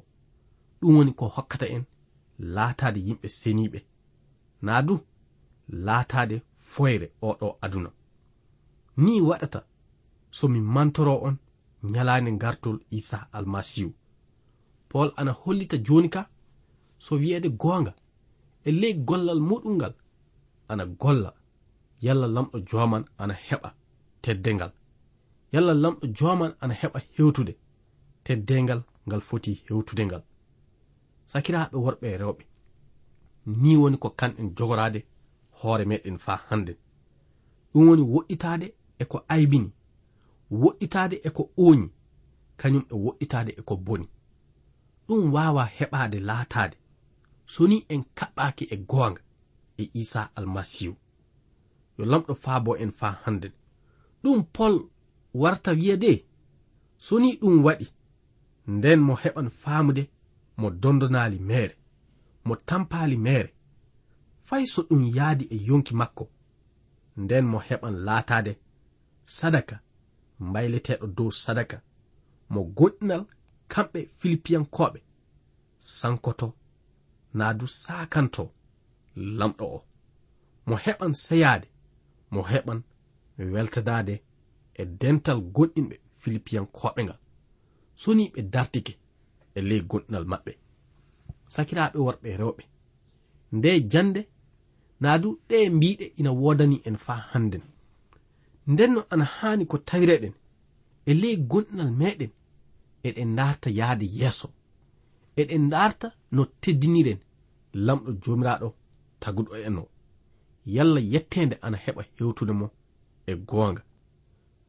ɗum 0.81 0.95
woni 0.97 1.11
ko 1.19 1.25
hokkata 1.35 1.65
en 1.75 1.83
laataade 2.55 2.99
yimɓe 3.07 3.27
seniiɓe. 3.39 3.79
Naa 4.61 4.81
du 4.87 4.95
laataade 5.69 6.41
foyre 6.59 7.07
oɗo 7.21 7.57
aduna. 7.61 7.89
Ni 8.97 9.21
waɗata 9.21 9.59
so 10.31 10.47
min 10.47 10.63
mantoro 10.63 11.15
on 11.27 11.35
ñalaande 11.83 12.31
ngartol 12.31 12.79
isa 12.91 13.27
almasihu. 13.37 13.93
Pol 14.89 15.09
ana 15.17 15.31
hollita 15.31 15.77
jooni 15.77 16.09
ka 16.09 16.29
so 16.99 17.15
wiyeede 17.15 17.49
goonga 17.61 17.93
e 18.67 18.71
ley 18.71 18.93
gollal 18.93 19.39
muɗum 19.49 19.75
ngal 19.75 19.93
ana 20.69 20.85
golla. 20.85 21.31
Yalla 22.01 22.27
lamɗo 22.27 22.57
joman 22.69 23.03
ana 23.17 23.33
heɓa 23.47 23.69
teddengal 24.21 24.71
yalla 25.53 25.73
lamɗo 25.73 26.05
joman 26.17 26.53
ana 26.61 26.73
heɓa 26.81 26.99
hewtude 27.15 27.53
teddengal 28.23 28.81
ngal 29.07 29.21
foti 29.21 29.51
hewtude 29.67 30.03
ngal. 30.05 30.23
Sakiraaɓe 31.31 31.77
worɓe 31.85 32.05
e 32.13 32.17
rewɓe 32.21 32.43
ni 33.61 33.77
woni 33.81 33.97
ko 33.97 34.09
kanɗen 34.19 34.47
jogoraade 34.57 34.99
hoore 35.59 35.85
meɗen 35.85 36.17
fa 36.17 36.35
hande 36.47 36.73
ɗum 37.73 37.87
woni 37.87 38.01
woɗɗitade 38.13 38.67
e 38.99 39.05
ko 39.05 39.17
aybini 39.33 39.71
woɗɗitade 40.51 41.15
e 41.27 41.29
ko 41.29 41.43
ooñi 41.57 41.87
kañum 42.57 42.83
e 42.93 42.95
woɗɗitade 43.03 43.51
e 43.59 43.61
ko 43.61 43.75
boni. 43.77 44.07
Ɗum 45.07 45.33
wawa 45.33 45.63
heɓade 45.77 46.19
laatade 46.19 46.77
so 47.45 47.67
ni 47.67 47.85
en 47.89 48.03
kaɓɓaki 48.17 48.63
e 48.73 48.77
goonga 48.89 49.21
e 49.77 49.89
isa 49.93 50.21
almasihu 50.35 50.95
yo 51.97 52.05
lamɗo 52.05 52.33
faabo 52.35 52.77
en 52.77 52.91
fa 52.91 53.09
hande 53.23 53.47
ɗum 54.23 54.43
pol 54.55 54.89
warta 55.33 55.71
wiya 55.71 55.97
de 55.97 56.25
so 56.97 57.19
ni 57.19 57.37
ɗum 57.41 57.63
waɗi 57.65 57.87
nden 58.67 58.99
mo 58.99 59.13
heɓan 59.15 59.49
faamude 59.61 60.03
mo 60.57 60.69
dondonali 60.69 61.39
meere 61.39 61.75
mo 62.45 62.55
tampali 62.55 63.17
meere 63.17 63.49
fay 64.47 64.65
so 64.65 64.81
ɗum 64.89 65.03
yaadi 65.17 65.45
e 65.55 65.57
yonki 65.67 65.93
makko. 65.99 66.25
Nden 67.17 67.45
mo 67.51 67.57
heɓan 67.67 67.95
laataade 68.05 68.53
sadaka 69.37 69.75
mbayleteeɗo 70.39 71.07
dow 71.17 71.31
sadaka. 71.31 71.77
Mo 72.49 72.59
goɗɗinal 72.77 73.23
kamɓe 73.71 73.99
filipiyankoɓe 74.19 74.99
sankoto 75.79 76.47
naa 77.37 77.53
du 77.59 77.65
sakanto 77.67 78.43
lamɗo 79.15 79.65
o. 79.77 79.79
Mo 80.67 80.75
heɓan 80.85 81.13
seyaade 81.13 81.67
mo 82.31 82.41
heɓan 82.51 82.79
weltadaade 83.53 84.15
e 84.73 84.85
dental 85.01 85.39
goɗɗinɓe 85.55 85.95
filipiyankoɓe 86.21 87.01
ngal. 87.05 87.19
Soni 88.01 88.23
ɓe 88.33 88.41
dartike 88.53 88.93
e 89.55 89.59
ley 89.69 89.81
goɗɗinal 89.89 90.25
maɓɓe. 90.31 90.51
Sakiraaɓe 91.53 91.97
worɓe 92.05 92.29
rewɓe. 92.41 92.63
Nde 93.55 93.69
jande 93.91 94.21
naa 95.01 95.17
du 95.23 95.29
ɗe 95.49 95.57
mbiɗe 95.75 96.05
ina 96.19 96.31
wodani 96.41 96.77
en 96.87 96.97
faa 97.05 97.21
hannden. 97.31 97.63
Ndenno 98.71 99.01
ana 99.11 99.25
haani 99.35 99.63
ko 99.71 99.77
tawireɗen 99.87 100.33
e 101.09 101.11
ley 101.21 101.35
gonɗinal 101.49 101.91
meɗen 101.99 102.31
eɗen 103.07 103.35
darta 103.37 103.69
yahde 103.79 104.05
yeeso. 104.17 104.47
Eɗen 105.41 105.69
darta 105.73 106.07
no 106.35 106.41
teddiniren 106.61 107.19
lamɗo 107.85 108.09
jomiraɗo 108.23 108.67
taguɗo 109.21 109.51
en 109.67 109.77
o 109.77 109.85
yalla 110.75 110.99
yettende 111.13 111.55
ana 111.65 111.77
heɓa 111.85 112.01
hewtude 112.17 112.53
mo 112.59 112.67
e 113.29 113.33
goonga. 113.49 113.81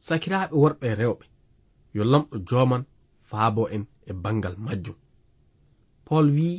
Sakiraaɓe 0.05 0.55
worɓe 0.61 0.87
rewɓe 1.01 1.25
yo 1.95 2.03
lamɗo 2.11 2.35
joman 2.49 2.83
faabo 3.29 3.61
en 3.75 3.83
e 4.09 4.13
bangal 4.23 4.55
majjum. 4.65 4.97
Paul 6.05 6.27
wi 6.35 6.49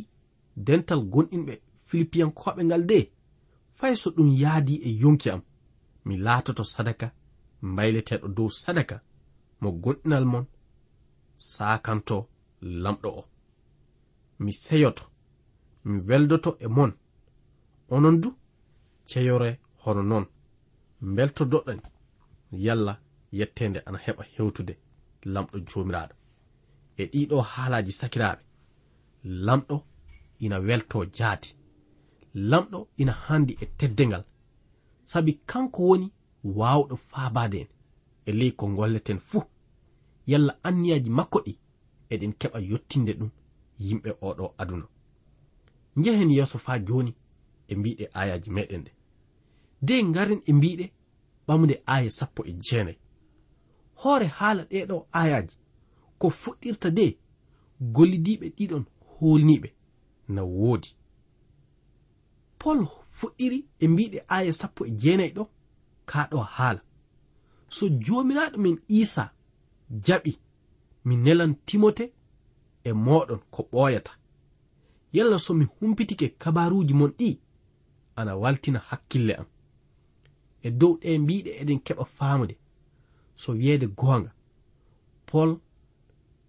dental 0.67 1.01
gonɗinɓe 1.13 1.55
filipiyankoɓe 1.89 2.61
ngal 2.65 2.83
de 2.91 2.99
fay 3.79 3.95
so 3.97 4.11
ɗum 4.17 4.29
yaadi 4.43 4.75
e 4.89 4.91
yonki 5.03 5.31
am. 5.31 5.43
Mi 6.07 6.17
laatoto 6.17 6.65
sadaka 6.65 7.07
mbayleteɗo 7.63 8.27
dow 8.37 8.49
sadaka 8.51 8.97
mo 9.61 9.69
gonɗinal 9.83 10.25
mon 10.33 10.47
sakanto 11.35 12.17
lamɗo 12.83 13.09
o. 13.21 13.23
Mi 14.43 14.53
seyoto 14.53 15.05
mi 15.85 15.99
weldoto 16.09 16.51
e 16.65 16.67
mon. 16.77 16.93
Onon 17.95 18.17
du 18.23 18.31
ceyore 19.09 19.51
hono 19.83 20.03
noon 20.03 20.27
beltodoɗen 21.15 21.81
yalla 22.65 22.95
yettende 23.39 23.79
ana 23.87 23.99
heɓa 24.05 24.23
hewtude 24.35 24.75
lamɗo 25.35 25.57
jomiraɗo 25.69 26.15
e 27.01 27.03
ɗiɗo 27.13 27.37
haalaji 27.51 27.93
sakiraɓe 28.01 28.43
lamɗo 29.47 29.77
ina 30.45 30.57
welto 30.67 30.99
jaati. 31.17 31.58
lamɗo 32.35 32.89
ina 32.97 33.13
handi 33.13 33.57
e 33.61 33.67
teddengal 33.67 34.25
sabi 35.03 35.33
kanko 35.47 35.83
woni 35.83 36.13
wawɗo 36.45 36.97
faabade 36.97 37.61
en 37.61 37.69
e 38.27 38.33
ley 38.33 38.51
ko 38.53 38.67
golleten 38.67 39.19
fuu. 39.19 39.43
Yalla 40.27 40.59
anniyaji 40.63 41.11
makko 41.11 41.39
ɗi 41.47 41.59
eɗen 42.11 42.33
keɓa 42.41 42.59
yottinde 42.61 43.13
ɗum 43.19 43.31
yimɓe 43.79 44.11
oɗo 44.21 44.55
aduna. 44.59 44.87
Njehen 45.97 46.31
yeeso 46.31 46.59
faa 46.59 46.79
jooni 46.79 47.15
e 47.69 47.75
mbiɗe 47.75 48.05
ayaji 48.21 48.51
meɗen 48.51 48.83
ɗe. 48.85 48.91
De 49.83 50.03
ngaren 50.03 50.41
e 50.47 50.53
mbiɗe 50.53 50.93
ɓamde 51.47 51.83
aya 51.87 52.11
sappo 52.11 52.45
e 52.47 52.53
jeenayi. 52.53 52.99
Hoore 54.01 54.27
haala 54.27 54.63
ɗeɗo 54.65 55.07
ayaji 55.13 55.57
ko 56.19 56.31
fuɗɗirta 56.31 56.91
de 56.91 57.19
gollidiɓe 57.81 58.47
ɗiɗon 58.57 58.85
holniɓe 59.19 59.69
na 60.29 60.43
woodi. 60.45 60.89
pol 62.59 62.79
fuɗɗiri 63.19 63.59
e 63.83 63.89
mbiɗe 63.89 64.19
aya 64.29 64.53
sappo 64.53 64.87
e 64.87 64.91
jeenayi 65.01 65.33
ɗo 65.37 65.45
ka 66.07 66.29
ɗo 66.31 66.39
haala. 66.57 66.81
So 67.69 67.89
joominaɗo 67.89 68.57
min 68.59 68.77
isa 68.89 69.33
jaɓi 70.07 70.33
mi 71.05 71.17
nelan 71.17 71.55
timote 71.67 72.05
e 72.85 72.91
moɗon 72.93 73.41
ko 73.51 73.61
ɓooyata. 73.73 74.13
Yalla 75.13 75.39
so 75.39 75.55
mi 75.55 75.65
humpitike 75.65 76.29
kabaruuji 76.39 76.95
mon 76.95 77.13
ɗi 77.19 77.39
ana 78.17 78.37
waltina 78.37 78.79
hakkille 78.89 79.35
am. 79.41 79.47
E 80.63 80.71
dow 80.71 80.93
ɗe 81.01 81.19
mbiɗe 81.19 81.51
eɗen 81.61 81.81
keɓa 81.87 82.05
faamude 82.05 82.55
so 83.35 83.53
wiyeede 83.53 83.87
goonga 83.87 84.31
pol 85.27 85.51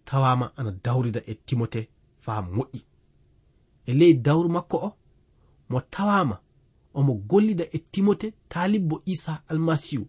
tawama 0.06 0.46
ana 0.58 0.72
dawrida 0.84 1.22
e 1.26 1.34
timote 1.46 1.90
faa 2.24 2.42
moƴƴi. 2.42 2.82
E 3.86 3.94
ley 3.94 4.14
dawru 4.14 4.50
makko 4.50 4.78
o 4.88 4.99
mo 5.70 5.82
tawama 5.82 6.40
omo 6.94 7.14
gollida 7.14 7.66
e 7.72 7.78
timote 7.92 8.34
talibbo 8.50 9.02
isa 9.06 9.44
almasihu. 9.48 10.08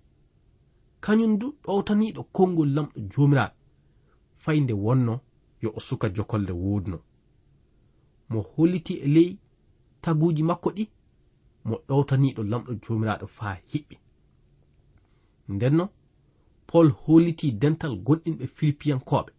Kañum 1.01 1.38
du 1.38 1.46
ɗowtaniɗo 1.64 2.23
konngol 2.33 2.70
lamɗo 2.75 3.01
joomiraaɓe. 3.11 3.57
Fayde 4.42 4.73
wonno 4.73 5.20
yo 5.62 5.73
o 5.77 5.81
suka 5.81 6.09
jokolde 6.09 6.53
woodno 6.53 6.99
mo 8.31 8.40
holliti 8.57 8.94
e 8.94 9.09
ley 9.14 9.38
taguji 10.01 10.42
makko 10.42 10.70
ɗi 10.77 10.85
mo 11.64 11.77
ɗowtaniɗo 11.88 12.42
lamɗo 12.42 12.73
jomiraɗo 12.83 13.27
faa 13.27 13.55
hiɓɓi. 13.70 13.96
Ndenno 15.49 15.88
pol 16.66 16.88
holliti 17.03 17.53
dental 17.53 17.94
gonɗinɓe 18.07 18.46
filipiyankoɓe 18.46 19.33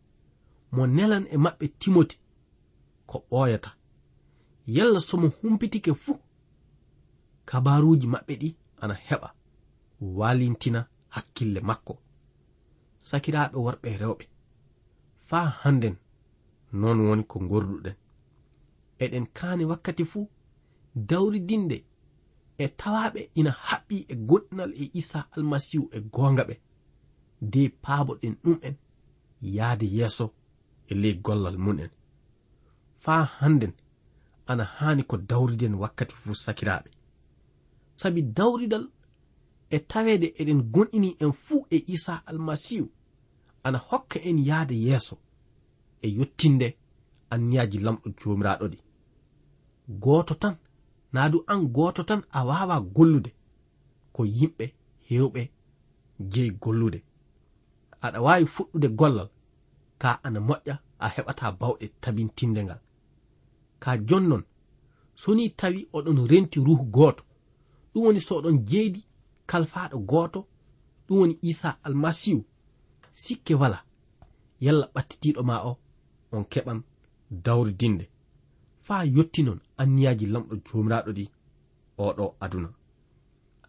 mo 0.72 0.88
nelan 0.88 1.26
e 1.32 1.38
maɓɓe 1.38 1.68
timote 1.80 2.16
ko 3.06 3.18
ɓooyata. 3.30 3.70
yalla 4.76 5.00
somo 5.00 5.28
humpitike 5.40 5.94
fuu 6.04 6.20
kabaruji 7.50 8.08
maɓɓe 8.14 8.34
ɗi 8.42 8.50
ana 8.82 8.96
heɓa 9.08 9.30
walintina 10.18 10.80
hakkille 11.16 11.60
makko. 11.70 11.94
Sakiraɓe 13.10 13.58
worɓe 13.66 13.90
rewɓe 14.02 14.26
faa 15.28 15.48
hannden 15.62 15.96
noon 16.80 17.00
woni 17.08 17.24
ko 17.32 17.38
gorduɗen 17.50 17.96
eɗen 19.04 19.26
kaani 19.38 19.64
wakkati 19.72 20.04
fuu 20.12 20.26
dawridinde 21.10 21.78
e 22.64 22.66
tawaɓe 22.80 23.22
ina 23.40 23.52
haɓɓi 23.68 23.96
e 24.12 24.16
goɗɗinal 24.30 24.72
e 24.82 24.84
isa 25.00 25.20
almasihu 25.36 25.86
e 25.96 26.00
goonga 26.14 26.44
ɓe. 26.50 26.56
De 27.52 27.62
paaboɗen 27.84 28.34
ɗum'en 28.44 28.76
yahde 29.56 29.86
yeeso 29.98 30.26
e 30.92 30.94
ley 31.02 31.16
gollal 31.26 31.58
mun'en 31.66 31.92
faa 33.04 33.24
hannden 33.40 33.74
ana 34.52 34.64
haani 34.78 35.04
ko 35.10 35.16
dawriden 35.18 35.74
wakkati 35.82 36.16
fuu 36.22 36.36
sakiraaɓe. 36.46 36.90
Sabi 38.02 38.22
dawridal 38.38 38.86
e 39.70 39.78
taweede 39.92 40.28
eɗen 40.42 40.62
gonɗini 40.74 41.10
en 41.24 41.32
fuu 41.44 41.66
e 41.76 41.78
isa 41.96 42.14
almasihu 42.30 42.88
ana 43.66 43.78
hokka 43.90 44.18
en 44.30 44.38
yahde 44.50 44.76
yeeso 44.86 45.16
e 46.02 46.08
yottinde 46.18 46.68
anniyaji 47.34 47.78
lamɗo 47.86 48.08
joomiraaɗo 48.20 48.66
ɗi. 48.72 48.80
Gooto 50.04 50.34
tan 50.42 50.56
naa 51.14 51.30
du 51.32 51.38
an 51.52 51.62
gooto 51.76 52.02
tan 52.10 52.22
a 52.38 52.40
waawa 52.50 52.76
gollude 52.96 53.32
ko 54.16 54.22
yimɓe 54.38 54.66
heewɓe 55.08 55.42
jeyi 56.32 56.52
gollude. 56.64 57.00
Aɗa 58.06 58.20
waawi 58.26 58.46
fuɗɗude 58.56 58.88
gollal 59.00 59.30
taa 60.02 60.16
ana 60.26 60.40
moƴƴa 60.48 60.76
a 61.00 61.08
heɓataa 61.16 61.52
bawɗe 61.60 61.86
tabintinde 62.02 62.62
ngal. 62.64 62.80
ka 63.84 63.92
jonnon. 64.08 64.44
Soni 65.22 65.46
tawi 65.60 65.82
oɗon 65.98 66.20
renti 66.32 66.58
ruhu 66.68 66.84
gooto 66.96 67.24
ɗum 67.92 68.04
woni 68.06 68.20
so 68.28 68.34
oɗon 68.40 68.58
jeydi 68.70 69.02
kalfaɗo 69.50 69.98
gooto 70.10 70.40
ɗum 71.08 71.18
woni 71.20 71.36
isa 71.50 71.70
almasihu. 71.86 72.42
Sikke 73.22 73.54
wala. 73.62 73.80
Yalla 74.66 74.86
ɓattitiɗo 74.94 75.42
ma 75.50 75.56
o 75.70 75.72
on 76.32 76.44
keɓan 76.52 76.80
dawridinde 77.46 78.06
faa 78.86 79.04
yottinon 79.16 79.60
anniyaji 79.82 80.26
lamɗo 80.34 80.54
jomiraɗo 80.66 81.12
ɗi 81.18 81.26
oɗo 82.06 82.26
aduna. 82.44 82.70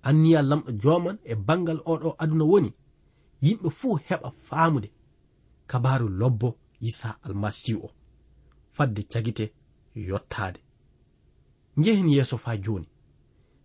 Anniya 0.09 0.41
lamɗo 0.51 0.71
joman 0.83 1.19
e 1.25 1.35
bangal 1.47 1.81
oɗo 1.93 2.09
aduna 2.23 2.45
woni 2.51 2.71
yimɓe 3.45 3.69
fuu 3.79 3.95
heɓa 4.07 4.29
faamude. 4.47 4.89
Kabaru 5.71 6.09
lobbo 6.21 6.49
isa 6.81 7.09
almasihu 7.25 7.81
o. 7.87 7.91
Fadde 8.77 9.03
cagite 9.13 9.45
yottaade. 9.95 10.61
Njehen 11.77 12.09
yeeso 12.09 12.39
faa 12.39 12.57
jooni. 12.57 12.89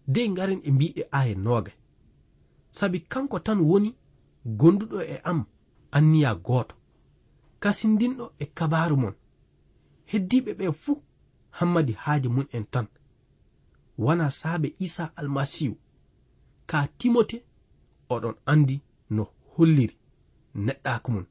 De 0.08 0.30
ngaren 0.30 0.62
e 0.64 0.72
mbiɗe 0.72 1.08
aya 1.12 1.36
nooga 1.36 1.72
sabi 2.70 3.00
kanko 3.00 3.40
tan 3.40 3.60
woni 3.62 3.96
gonduɗo 4.46 5.02
e 5.02 5.18
am 5.24 5.46
anniya 5.92 6.36
gooto. 6.36 6.76
Kasindinɗo 7.60 8.26
e 8.40 8.46
kabaaru 8.46 8.98
mon. 8.98 9.14
Heddiɓe 10.06 10.52
ɓe 10.54 10.72
fuu 10.74 11.04
hammadi 11.50 11.94
haaje 11.94 12.30
mum 12.30 12.46
en 12.52 12.66
tan. 12.66 12.88
Wana 13.98 14.32
saabe 14.32 14.76
isa 14.80 15.12
almasihu 15.16 15.78
ka 16.68 16.88
timote 16.98 17.44
oɗon 18.10 18.36
andi 18.46 18.82
no 19.10 19.24
holliri 19.54 19.98
neɗɗako 20.56 21.12
mum 21.12 21.26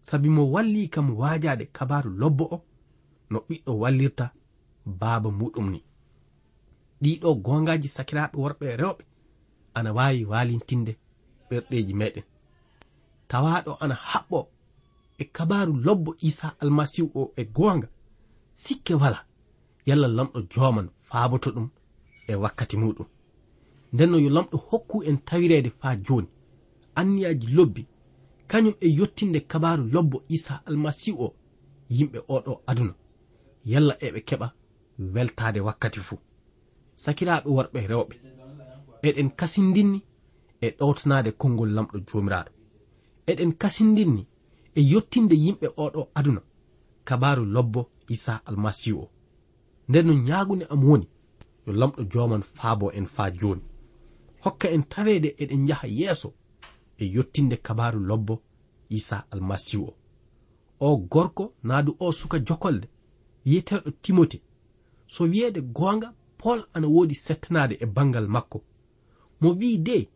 sabi 0.00 0.28
mo 0.28 0.42
walli 0.52 0.88
kam 0.88 1.10
waajade 1.20 1.64
kabaru 1.66 2.10
lobbo 2.10 2.44
o 2.44 2.58
no 3.30 3.38
ɓiɗɗo 3.48 3.72
wallirta 3.82 4.26
baaba 5.00 5.30
muɗum 5.30 5.66
ni. 5.70 5.80
Ɗiɗo 7.02 7.28
gongaji 7.44 7.88
sakiraɓe 7.88 8.36
worɓe 8.42 8.76
rewɓe 8.80 9.02
ana 9.74 9.90
wawi 9.96 10.24
walintinde 10.24 10.92
ɓerɗeji 11.48 11.94
meɗen 12.00 12.24
tawaɗo 13.28 13.72
ana 13.80 13.94
haɓɓo 13.94 14.38
e 15.18 15.24
kabaru 15.24 15.72
lobbo 15.86 16.10
isa 16.28 16.46
almasihu 16.60 17.10
o 17.20 17.32
e 17.36 17.44
gonga 17.44 17.88
sikke 18.54 18.94
wala 18.94 19.20
yalla 19.86 20.08
lamɗo 20.08 20.38
joman 20.52 20.88
faaboto 21.08 21.50
ɗum 21.50 21.68
e 22.28 22.34
wakkati 22.42 22.76
muɗum. 22.76 23.06
Ndenno 23.92 24.18
yo 24.18 24.30
lamɗo 24.36 24.56
hokku 24.68 24.96
en 25.08 25.18
tawirede 25.28 25.70
faa 25.80 25.96
joni 25.96 26.28
anniyaji 26.94 27.46
lobbi 27.56 27.82
kañum 28.50 28.74
e 28.80 28.88
yottinde 28.98 29.40
kabaru 29.40 29.84
lobbo 29.94 30.22
isa 30.28 30.62
almasihu 30.66 31.24
o 31.24 31.34
yimɓe 31.90 32.18
oɗo 32.28 32.52
aduna. 32.66 32.94
yalla 33.72 33.94
eɓe 34.06 34.20
keɓa 34.28 34.48
weltade 35.14 35.60
wakkati 35.66 36.00
fuu. 36.06 36.18
Sakiraɓe 37.02 37.48
worɓe 37.56 37.80
rewɓe. 37.90 38.14
Eɗen 39.08 39.30
kasindinni 39.38 39.98
e 40.60 40.66
ɗowtanade 40.78 41.30
konngol 41.40 41.70
lamɗo 41.76 41.96
jomiraɗo 42.08 42.50
eɗen 43.30 43.52
kasindinni 43.60 44.22
e 44.78 44.80
yottinde 44.92 45.34
yimɓe 45.44 45.66
oɗo 45.84 46.00
aduna. 46.18 46.42
Kabaru 47.08 47.44
lobbo 47.54 47.80
isa 48.14 48.32
almasihu 48.48 48.98
o. 49.04 49.10
Nden 49.88 50.06
no 50.06 50.12
ñaagunde 50.26 50.64
am 50.70 50.82
woni 50.88 51.06
yo 51.66 51.72
lamɗo 51.80 52.00
joman 52.12 52.42
faabo 52.42 52.86
en 52.98 53.06
faa 53.06 53.30
joni 53.40 53.62
hokka 54.44 54.66
en 54.70 54.82
tawede 54.82 55.28
eɗen 55.42 55.66
jaha 55.68 55.86
yeeso 55.98 56.28
e 56.98 57.04
yottinde 57.14 57.56
kabaru 57.56 58.00
lobbo 58.00 58.34
isa 58.90 59.24
almasihu 59.30 59.84
o. 59.84 59.94
O 60.80 60.96
gorko 60.96 61.44
naadu 61.62 61.96
o 62.00 62.12
suka 62.12 62.38
jokolde 62.38 62.88
yeteɗo 63.50 63.90
timote. 64.02 64.38
So 65.06 65.24
wiyeede 65.24 65.60
goonga 65.76 66.08
pol 66.40 66.60
ana 66.74 66.86
woodi 66.94 67.14
settanaade 67.14 67.74
e 67.80 67.86
bangal 67.86 68.26
makko. 68.34 68.58
Mo 69.40 69.48
wi 69.60 69.78
de 69.86 70.08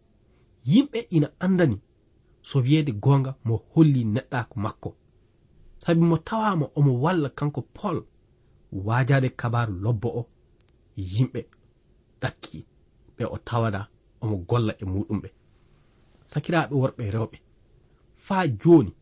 yimɓe 0.71 0.99
ina 1.17 1.29
anndani 1.45 1.79
so 2.43 2.59
wiyeede 2.65 2.93
goonga 2.93 3.31
mo 3.45 3.55
holli 3.73 4.05
neɗɗaako 4.05 4.57
makko. 4.65 4.91
Sabi 5.79 6.01
mo 6.01 6.17
tawama 6.19 6.67
omo 6.79 6.93
walla 7.05 7.29
kanko 7.29 7.61
pol 7.77 7.99
waajade 8.73 9.29
kabaru 9.41 9.75
lobbo 9.85 10.09
o 10.21 10.23
yimɓe 10.97 11.41
ɗakki 12.21 12.59
ɓe 13.17 13.25
o 13.35 13.39
tawada 13.49 13.81
omo 14.23 14.37
golla 14.49 14.73
e 14.83 14.85
muɗum 14.85 15.19
ɓe 15.23 15.29
sakiraɓe 16.31 16.75
worɓe 16.81 17.11
rewɓe 17.15 17.39
faa 18.27 18.47
joni 18.61 18.93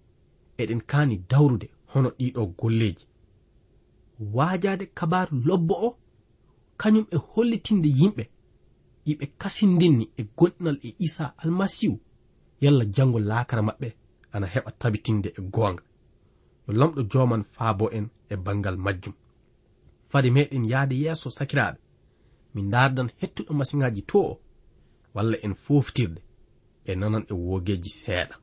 eɗen 0.60 0.80
kaani 0.90 1.16
dawrude 1.30 1.66
hono 1.92 2.08
ɗiɗo 2.18 2.42
golleji 2.58 3.04
waajade 4.20 4.87
kabaru 4.87 5.42
lobbo 5.44 5.74
o 5.87 5.98
kañum 6.80 7.06
e 7.11 7.16
hollitinde 7.16 7.88
yimɓe. 7.88 8.24
Yiɓe 9.06 9.26
kasindinni 9.40 10.04
e 10.16 10.22
gonɗinal 10.37 10.78
e 10.83 10.94
isa 10.98 11.35
almasihu. 11.42 11.96
Yalla 12.61 12.85
jango 12.94 13.18
laakara 13.18 13.62
maɓɓe 13.68 13.88
ana 14.33 14.46
heɓa 14.46 14.70
tabitinde 14.80 15.28
e 15.38 15.40
goonga. 15.54 15.83
Yo 16.66 16.72
lamɗo 16.74 17.00
joman 17.11 17.44
faabo 17.54 17.90
en 17.90 18.06
e 18.28 18.37
bangal 18.37 18.76
majjum. 18.76 19.14
Fade 20.11 20.30
meɗen 20.30 20.64
yahde 20.70 20.94
yeeso 21.02 21.30
sakiraaɓe. 21.30 21.78
Min 22.54 22.70
dardan 22.70 23.09
hettuɗo 23.20 23.52
masiŋaji 23.54 24.02
to 24.11 24.18
o 24.18 24.40
walla 25.14 25.37
en 25.42 25.54
foftirde 25.54 26.20
e 26.85 26.94
nanan 26.94 27.24
e 27.28 27.33
wogeji 27.33 27.90
seeɗa. 27.90 28.37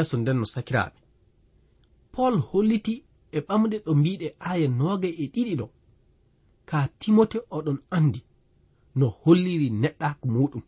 yeeso 0.00 0.16
nden 0.18 0.38
no 0.40 0.46
sakiraaɓe. 0.54 0.98
Pol 2.12 2.34
holliti 2.50 2.94
e 3.36 3.38
ɓamde 3.46 3.76
ɗo 3.84 3.92
mbiɗe 4.00 4.28
aya 4.50 4.68
nooga 4.78 5.08
e 5.22 5.24
ɗiɗi 5.34 5.54
ɗo. 5.60 5.66
Ka 6.68 6.78
timote 7.00 7.38
oɗon 7.56 7.78
andi 7.96 8.20
no 8.98 9.06
holliri 9.22 9.68
neɗɗaku 9.82 10.26
muɗum. 10.34 10.62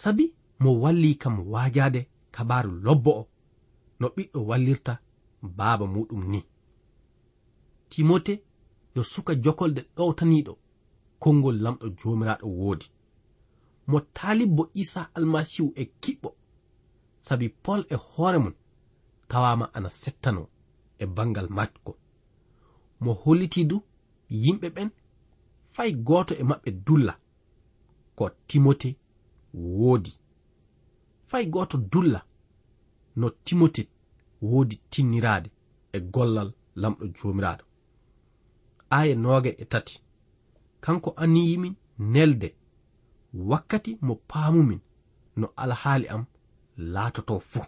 Sabi 0.00 0.24
mo 0.62 0.70
walli 0.82 1.10
kam 1.22 1.36
waajade 1.52 2.00
kabaru 2.34 2.70
lobbo 2.84 3.10
o 3.20 3.22
no 4.00 4.06
ɓiɗɗo 4.14 4.38
wallirta 4.48 4.92
baaba 5.58 5.86
muɗum 5.94 6.22
ni. 6.32 6.40
Timote 7.90 8.34
yo 8.94 9.02
suka 9.12 9.32
jokolde 9.44 9.80
ɗowtaniɗo 9.96 10.52
konngol 11.22 11.56
lamɗo 11.64 11.86
jomiraɗo 11.98 12.46
woodi. 12.58 12.86
Mo 13.86 13.98
taalibbo 14.16 14.62
isa 14.82 15.00
almasihu 15.16 15.72
e 15.76 15.84
kiɓɓo 16.02 16.28
sabi 17.26 17.48
pol 17.64 17.80
e 17.94 17.96
hoore 18.08 18.38
mum 18.44 18.54
tawama 19.30 19.66
ana 19.76 19.90
settano 20.02 20.42
e 21.02 21.04
bangal 21.16 21.48
makko 21.58 21.92
mo 23.02 23.12
holliti 23.22 23.62
du 23.70 23.76
yimɓe 24.42 24.68
ɓen 24.76 24.90
fay 25.74 25.90
gooto 26.06 26.32
e 26.40 26.42
maɓɓe 26.50 26.70
dulla 26.86 27.14
ko 28.16 28.24
timote 28.48 28.90
woodi. 29.78 30.12
Fay 31.26 31.44
gooto 31.46 31.76
dulla 31.92 32.20
no 33.16 33.26
timote 33.44 33.82
woodi 34.42 34.76
tinniraade 34.90 35.50
e 35.92 35.98
gollal 36.14 36.50
lamɗo 36.80 37.04
joomiraaɗo. 37.16 37.64
Aya 38.98 39.14
nooga 39.22 39.50
e 39.62 39.64
tati 39.72 39.94
kanko 40.84 41.10
anniyimin 41.22 41.74
nelde. 41.98 42.48
Wakkati 43.50 43.98
mo 44.06 44.14
paamumin 44.30 44.80
no 45.36 45.46
alhaali 45.62 46.06
am 46.14 46.24
laatoto 46.76 47.40
fuu. 47.40 47.64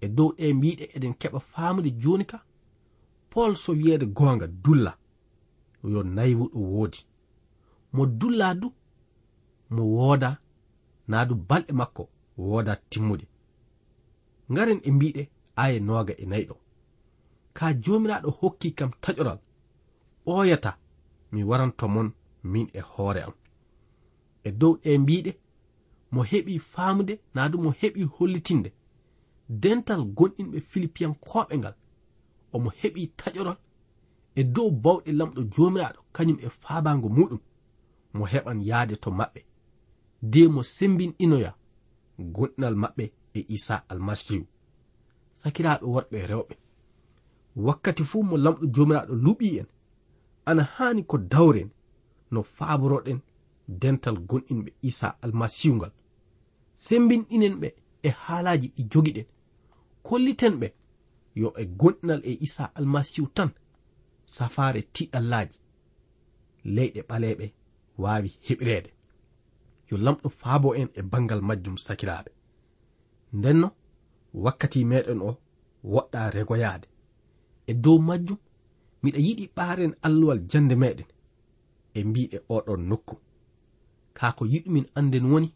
E 0.00 0.08
dow 0.08 0.28
ɗe 0.36 0.52
mbiɗe 0.54 0.84
eɗen 0.96 1.14
keɓa 1.20 1.40
faamude 1.40 1.90
jooni 1.90 2.24
ka 2.24 2.38
pol 3.30 3.52
so 3.56 3.72
wiyeede 3.72 4.06
goonga 4.06 4.46
dulla 4.46 4.92
yo 5.92 6.02
nayiwu 6.02 6.44
ɗo 6.52 6.60
woodi. 6.72 7.00
Mo 7.92 8.06
dulla 8.06 8.54
du 8.54 8.68
mo 9.70 9.82
wooda 9.96 10.30
naa 11.08 11.24
du 11.28 11.34
balɗe 11.34 11.72
makko 11.72 12.08
wooda 12.38 12.76
timmude. 12.90 13.26
Ngaren 14.50 14.80
e 14.82 14.90
mbiɗe 14.90 15.22
aya 15.56 15.80
nooga 15.80 16.14
e 16.22 16.24
nayɗo. 16.26 16.54
Ka 17.56 17.66
joomiraaɗo 17.82 18.30
hokki 18.40 18.68
kam 18.78 18.90
taƴoral 19.02 19.38
ɓooyata 20.26 20.70
mi 21.32 21.40
waranto 21.48 21.88
mon 21.88 22.08
min 22.52 22.68
e 22.72 22.80
hoore 22.80 23.20
am. 23.26 23.34
E 24.44 24.50
dow 24.60 24.72
ɗe 24.82 24.98
mbiɗe 24.98 25.32
mo 26.14 26.20
heɓi 26.30 26.54
faamude 26.72 27.14
naa 27.34 27.48
du 27.52 27.56
mo 27.64 27.70
heɓi 27.80 28.02
hollitinde. 28.14 28.70
Dental 29.62 30.02
gonɗinɓe 30.16 30.58
filipiyankoɓe 30.70 31.54
ngal 31.60 31.74
omo 32.54 32.68
heɓi 32.80 33.02
taƴoral 33.18 33.58
e 34.34 34.42
dow 34.54 34.68
bawɗe 34.84 35.10
lamɗo 35.18 35.40
joomiraaɗo 35.54 36.00
kañum 36.14 36.38
e 36.46 36.48
faabaango 36.60 37.08
muɗum 37.16 37.40
mo 38.16 38.24
heɓan 38.32 38.58
yahde 38.68 38.94
to 39.02 39.10
maɓɓe. 39.18 39.40
De 40.32 40.40
mo 40.54 40.62
sembinɗinoya 40.74 41.50
gonɗinal 42.34 42.74
maɓɓe 42.82 43.04
e 43.34 43.40
isa 43.56 43.74
almasihu 43.90 44.46
sakiraaɓe 45.40 45.86
worɓe 45.94 46.18
rewɓe. 46.30 46.54
Wakkati 47.66 48.02
fuu 48.10 48.22
mo 48.28 48.36
lamɗo 48.44 48.64
joomiraaɗo 48.74 49.14
luɓi 49.24 49.48
en 49.60 49.66
ana 50.46 50.62
haani 50.74 51.02
ko 51.10 51.16
dawren 51.32 51.70
no 52.30 52.42
faaboroɗen 52.42 53.18
dental 53.68 54.16
gonɗinɓe 54.28 54.70
isa 54.82 55.08
almasihu 55.24 55.74
ngal. 55.76 55.92
sembinɗinen 56.74 57.54
ɓe 57.60 57.68
e 58.02 58.08
haalaji 58.08 58.68
ɗi 58.76 58.82
jogiɗen. 58.90 59.26
Kolliten 60.02 60.54
ɓe 60.60 60.68
yo 61.34 61.48
e 61.56 61.64
gonɗinal 61.78 62.20
e 62.24 62.32
isa 62.46 62.64
almasihu 62.74 63.26
tan 63.36 63.50
safaare 64.22 64.80
tiɗallaji. 64.94 65.56
Leyɗe 66.64 67.00
ɓaleɓe 67.08 67.46
wawi 67.98 68.30
heɓirede 68.46 68.90
yo 69.90 69.96
lamɗo 69.96 70.28
faabo 70.28 70.74
en 70.74 70.88
e 70.94 71.02
bangal 71.02 71.40
majjum 71.48 71.76
sakiraɓe 71.86 72.30
ndenno 73.32 73.68
wakkati 74.44 74.84
meɗen 74.90 75.20
o 75.28 75.30
woɗɗa 75.92 76.30
regoyade 76.30 76.86
e 77.66 77.72
dow 77.74 77.98
majjum 78.08 78.38
miɗa 79.02 79.18
yiɗi 79.26 79.44
ɓaren 79.56 79.92
alluwal 80.06 80.40
jande 80.50 80.74
meɗen 80.82 81.06
e 81.94 82.04
mbiɗe 82.04 82.38
oɗon 82.48 82.80
nokku. 82.88 83.14
Kaa 84.14 84.32
ko 84.36 84.44
yiɗumin 84.52 84.86
anden 84.94 85.24
woni 85.32 85.48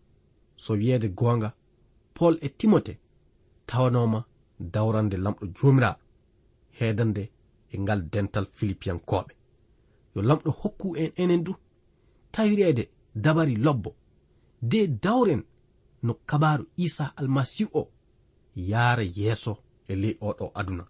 so 0.62 0.70
wiyeede 0.80 1.08
goonga 1.18 1.48
pol 2.16 2.34
e 2.46 2.48
timote 2.58 2.94
tawanoma 3.68 4.20
dawrande 4.74 5.16
lamɗo 5.24 5.44
joomiraa 5.56 5.96
heedande 6.78 7.22
e 7.72 7.78
ngal 7.82 8.00
dental 8.12 8.46
filipiyankoɓe 8.56 9.32
yo 10.14 10.20
lamɗo 10.28 10.50
hokku 10.60 10.86
en 11.02 11.10
enen 11.22 11.42
du 11.46 11.52
tawireede 12.34 12.84
dabari 13.24 13.54
lobbo 13.66 13.90
de 14.70 14.80
dawren 15.04 15.42
no 16.02 16.12
kabaru 16.28 16.64
isa 16.76 17.04
almasihu 17.16 17.70
o 17.80 17.82
yaara 18.70 19.04
yeeso 19.18 19.52
e 19.88 19.94
ley 20.02 20.14
oɗo 20.28 20.46
aduna. 20.60 20.84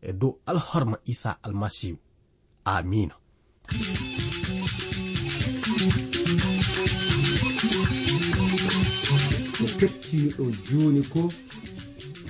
E 0.00 0.12
dow 0.12 0.32
alhorma 0.46 0.96
isa 1.04 1.30
almasihu 1.42 1.98
amina 2.64 3.14
kettiniɗo 9.78 10.44
joni 10.68 11.02
ko 11.12 11.22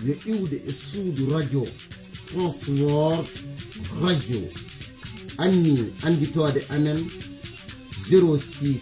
yo 0.07 0.15
iwde 0.33 0.57
e 0.71 0.73
suudu 0.73 1.23
radio 1.33 1.67
transwor 2.29 3.25
radio. 4.03 4.43
Anni 5.39 5.93
anditode 6.03 6.61
amen 6.69 7.11
06 8.11 8.81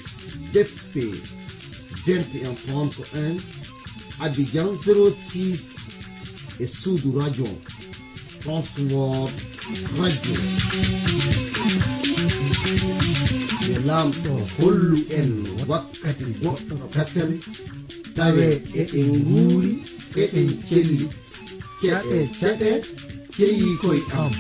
dp 0.52 0.94
2131 2.06 3.40
abidjan 4.18 4.68
06 4.76 5.76
e 6.58 6.66
radio 7.18 7.48
transwor 8.42 9.30
radio 9.98 10.36
E 13.72 13.74
lamɗo 13.88 14.32
hollu 14.56 14.98
en 15.18 15.30
wakkati 15.70 16.24
goɗɗo 16.42 16.74
kasel 16.94 17.30
tawe 18.16 18.46
eɗen 18.80 19.08
nguuri 19.20 19.72
eɗen 20.22 20.48
celli. 20.68 21.06
Ceɗe 21.80 22.18
ceɗe 22.40 22.70
ceyi 23.34 23.66
koye 23.82 24.02
am. 24.20 24.32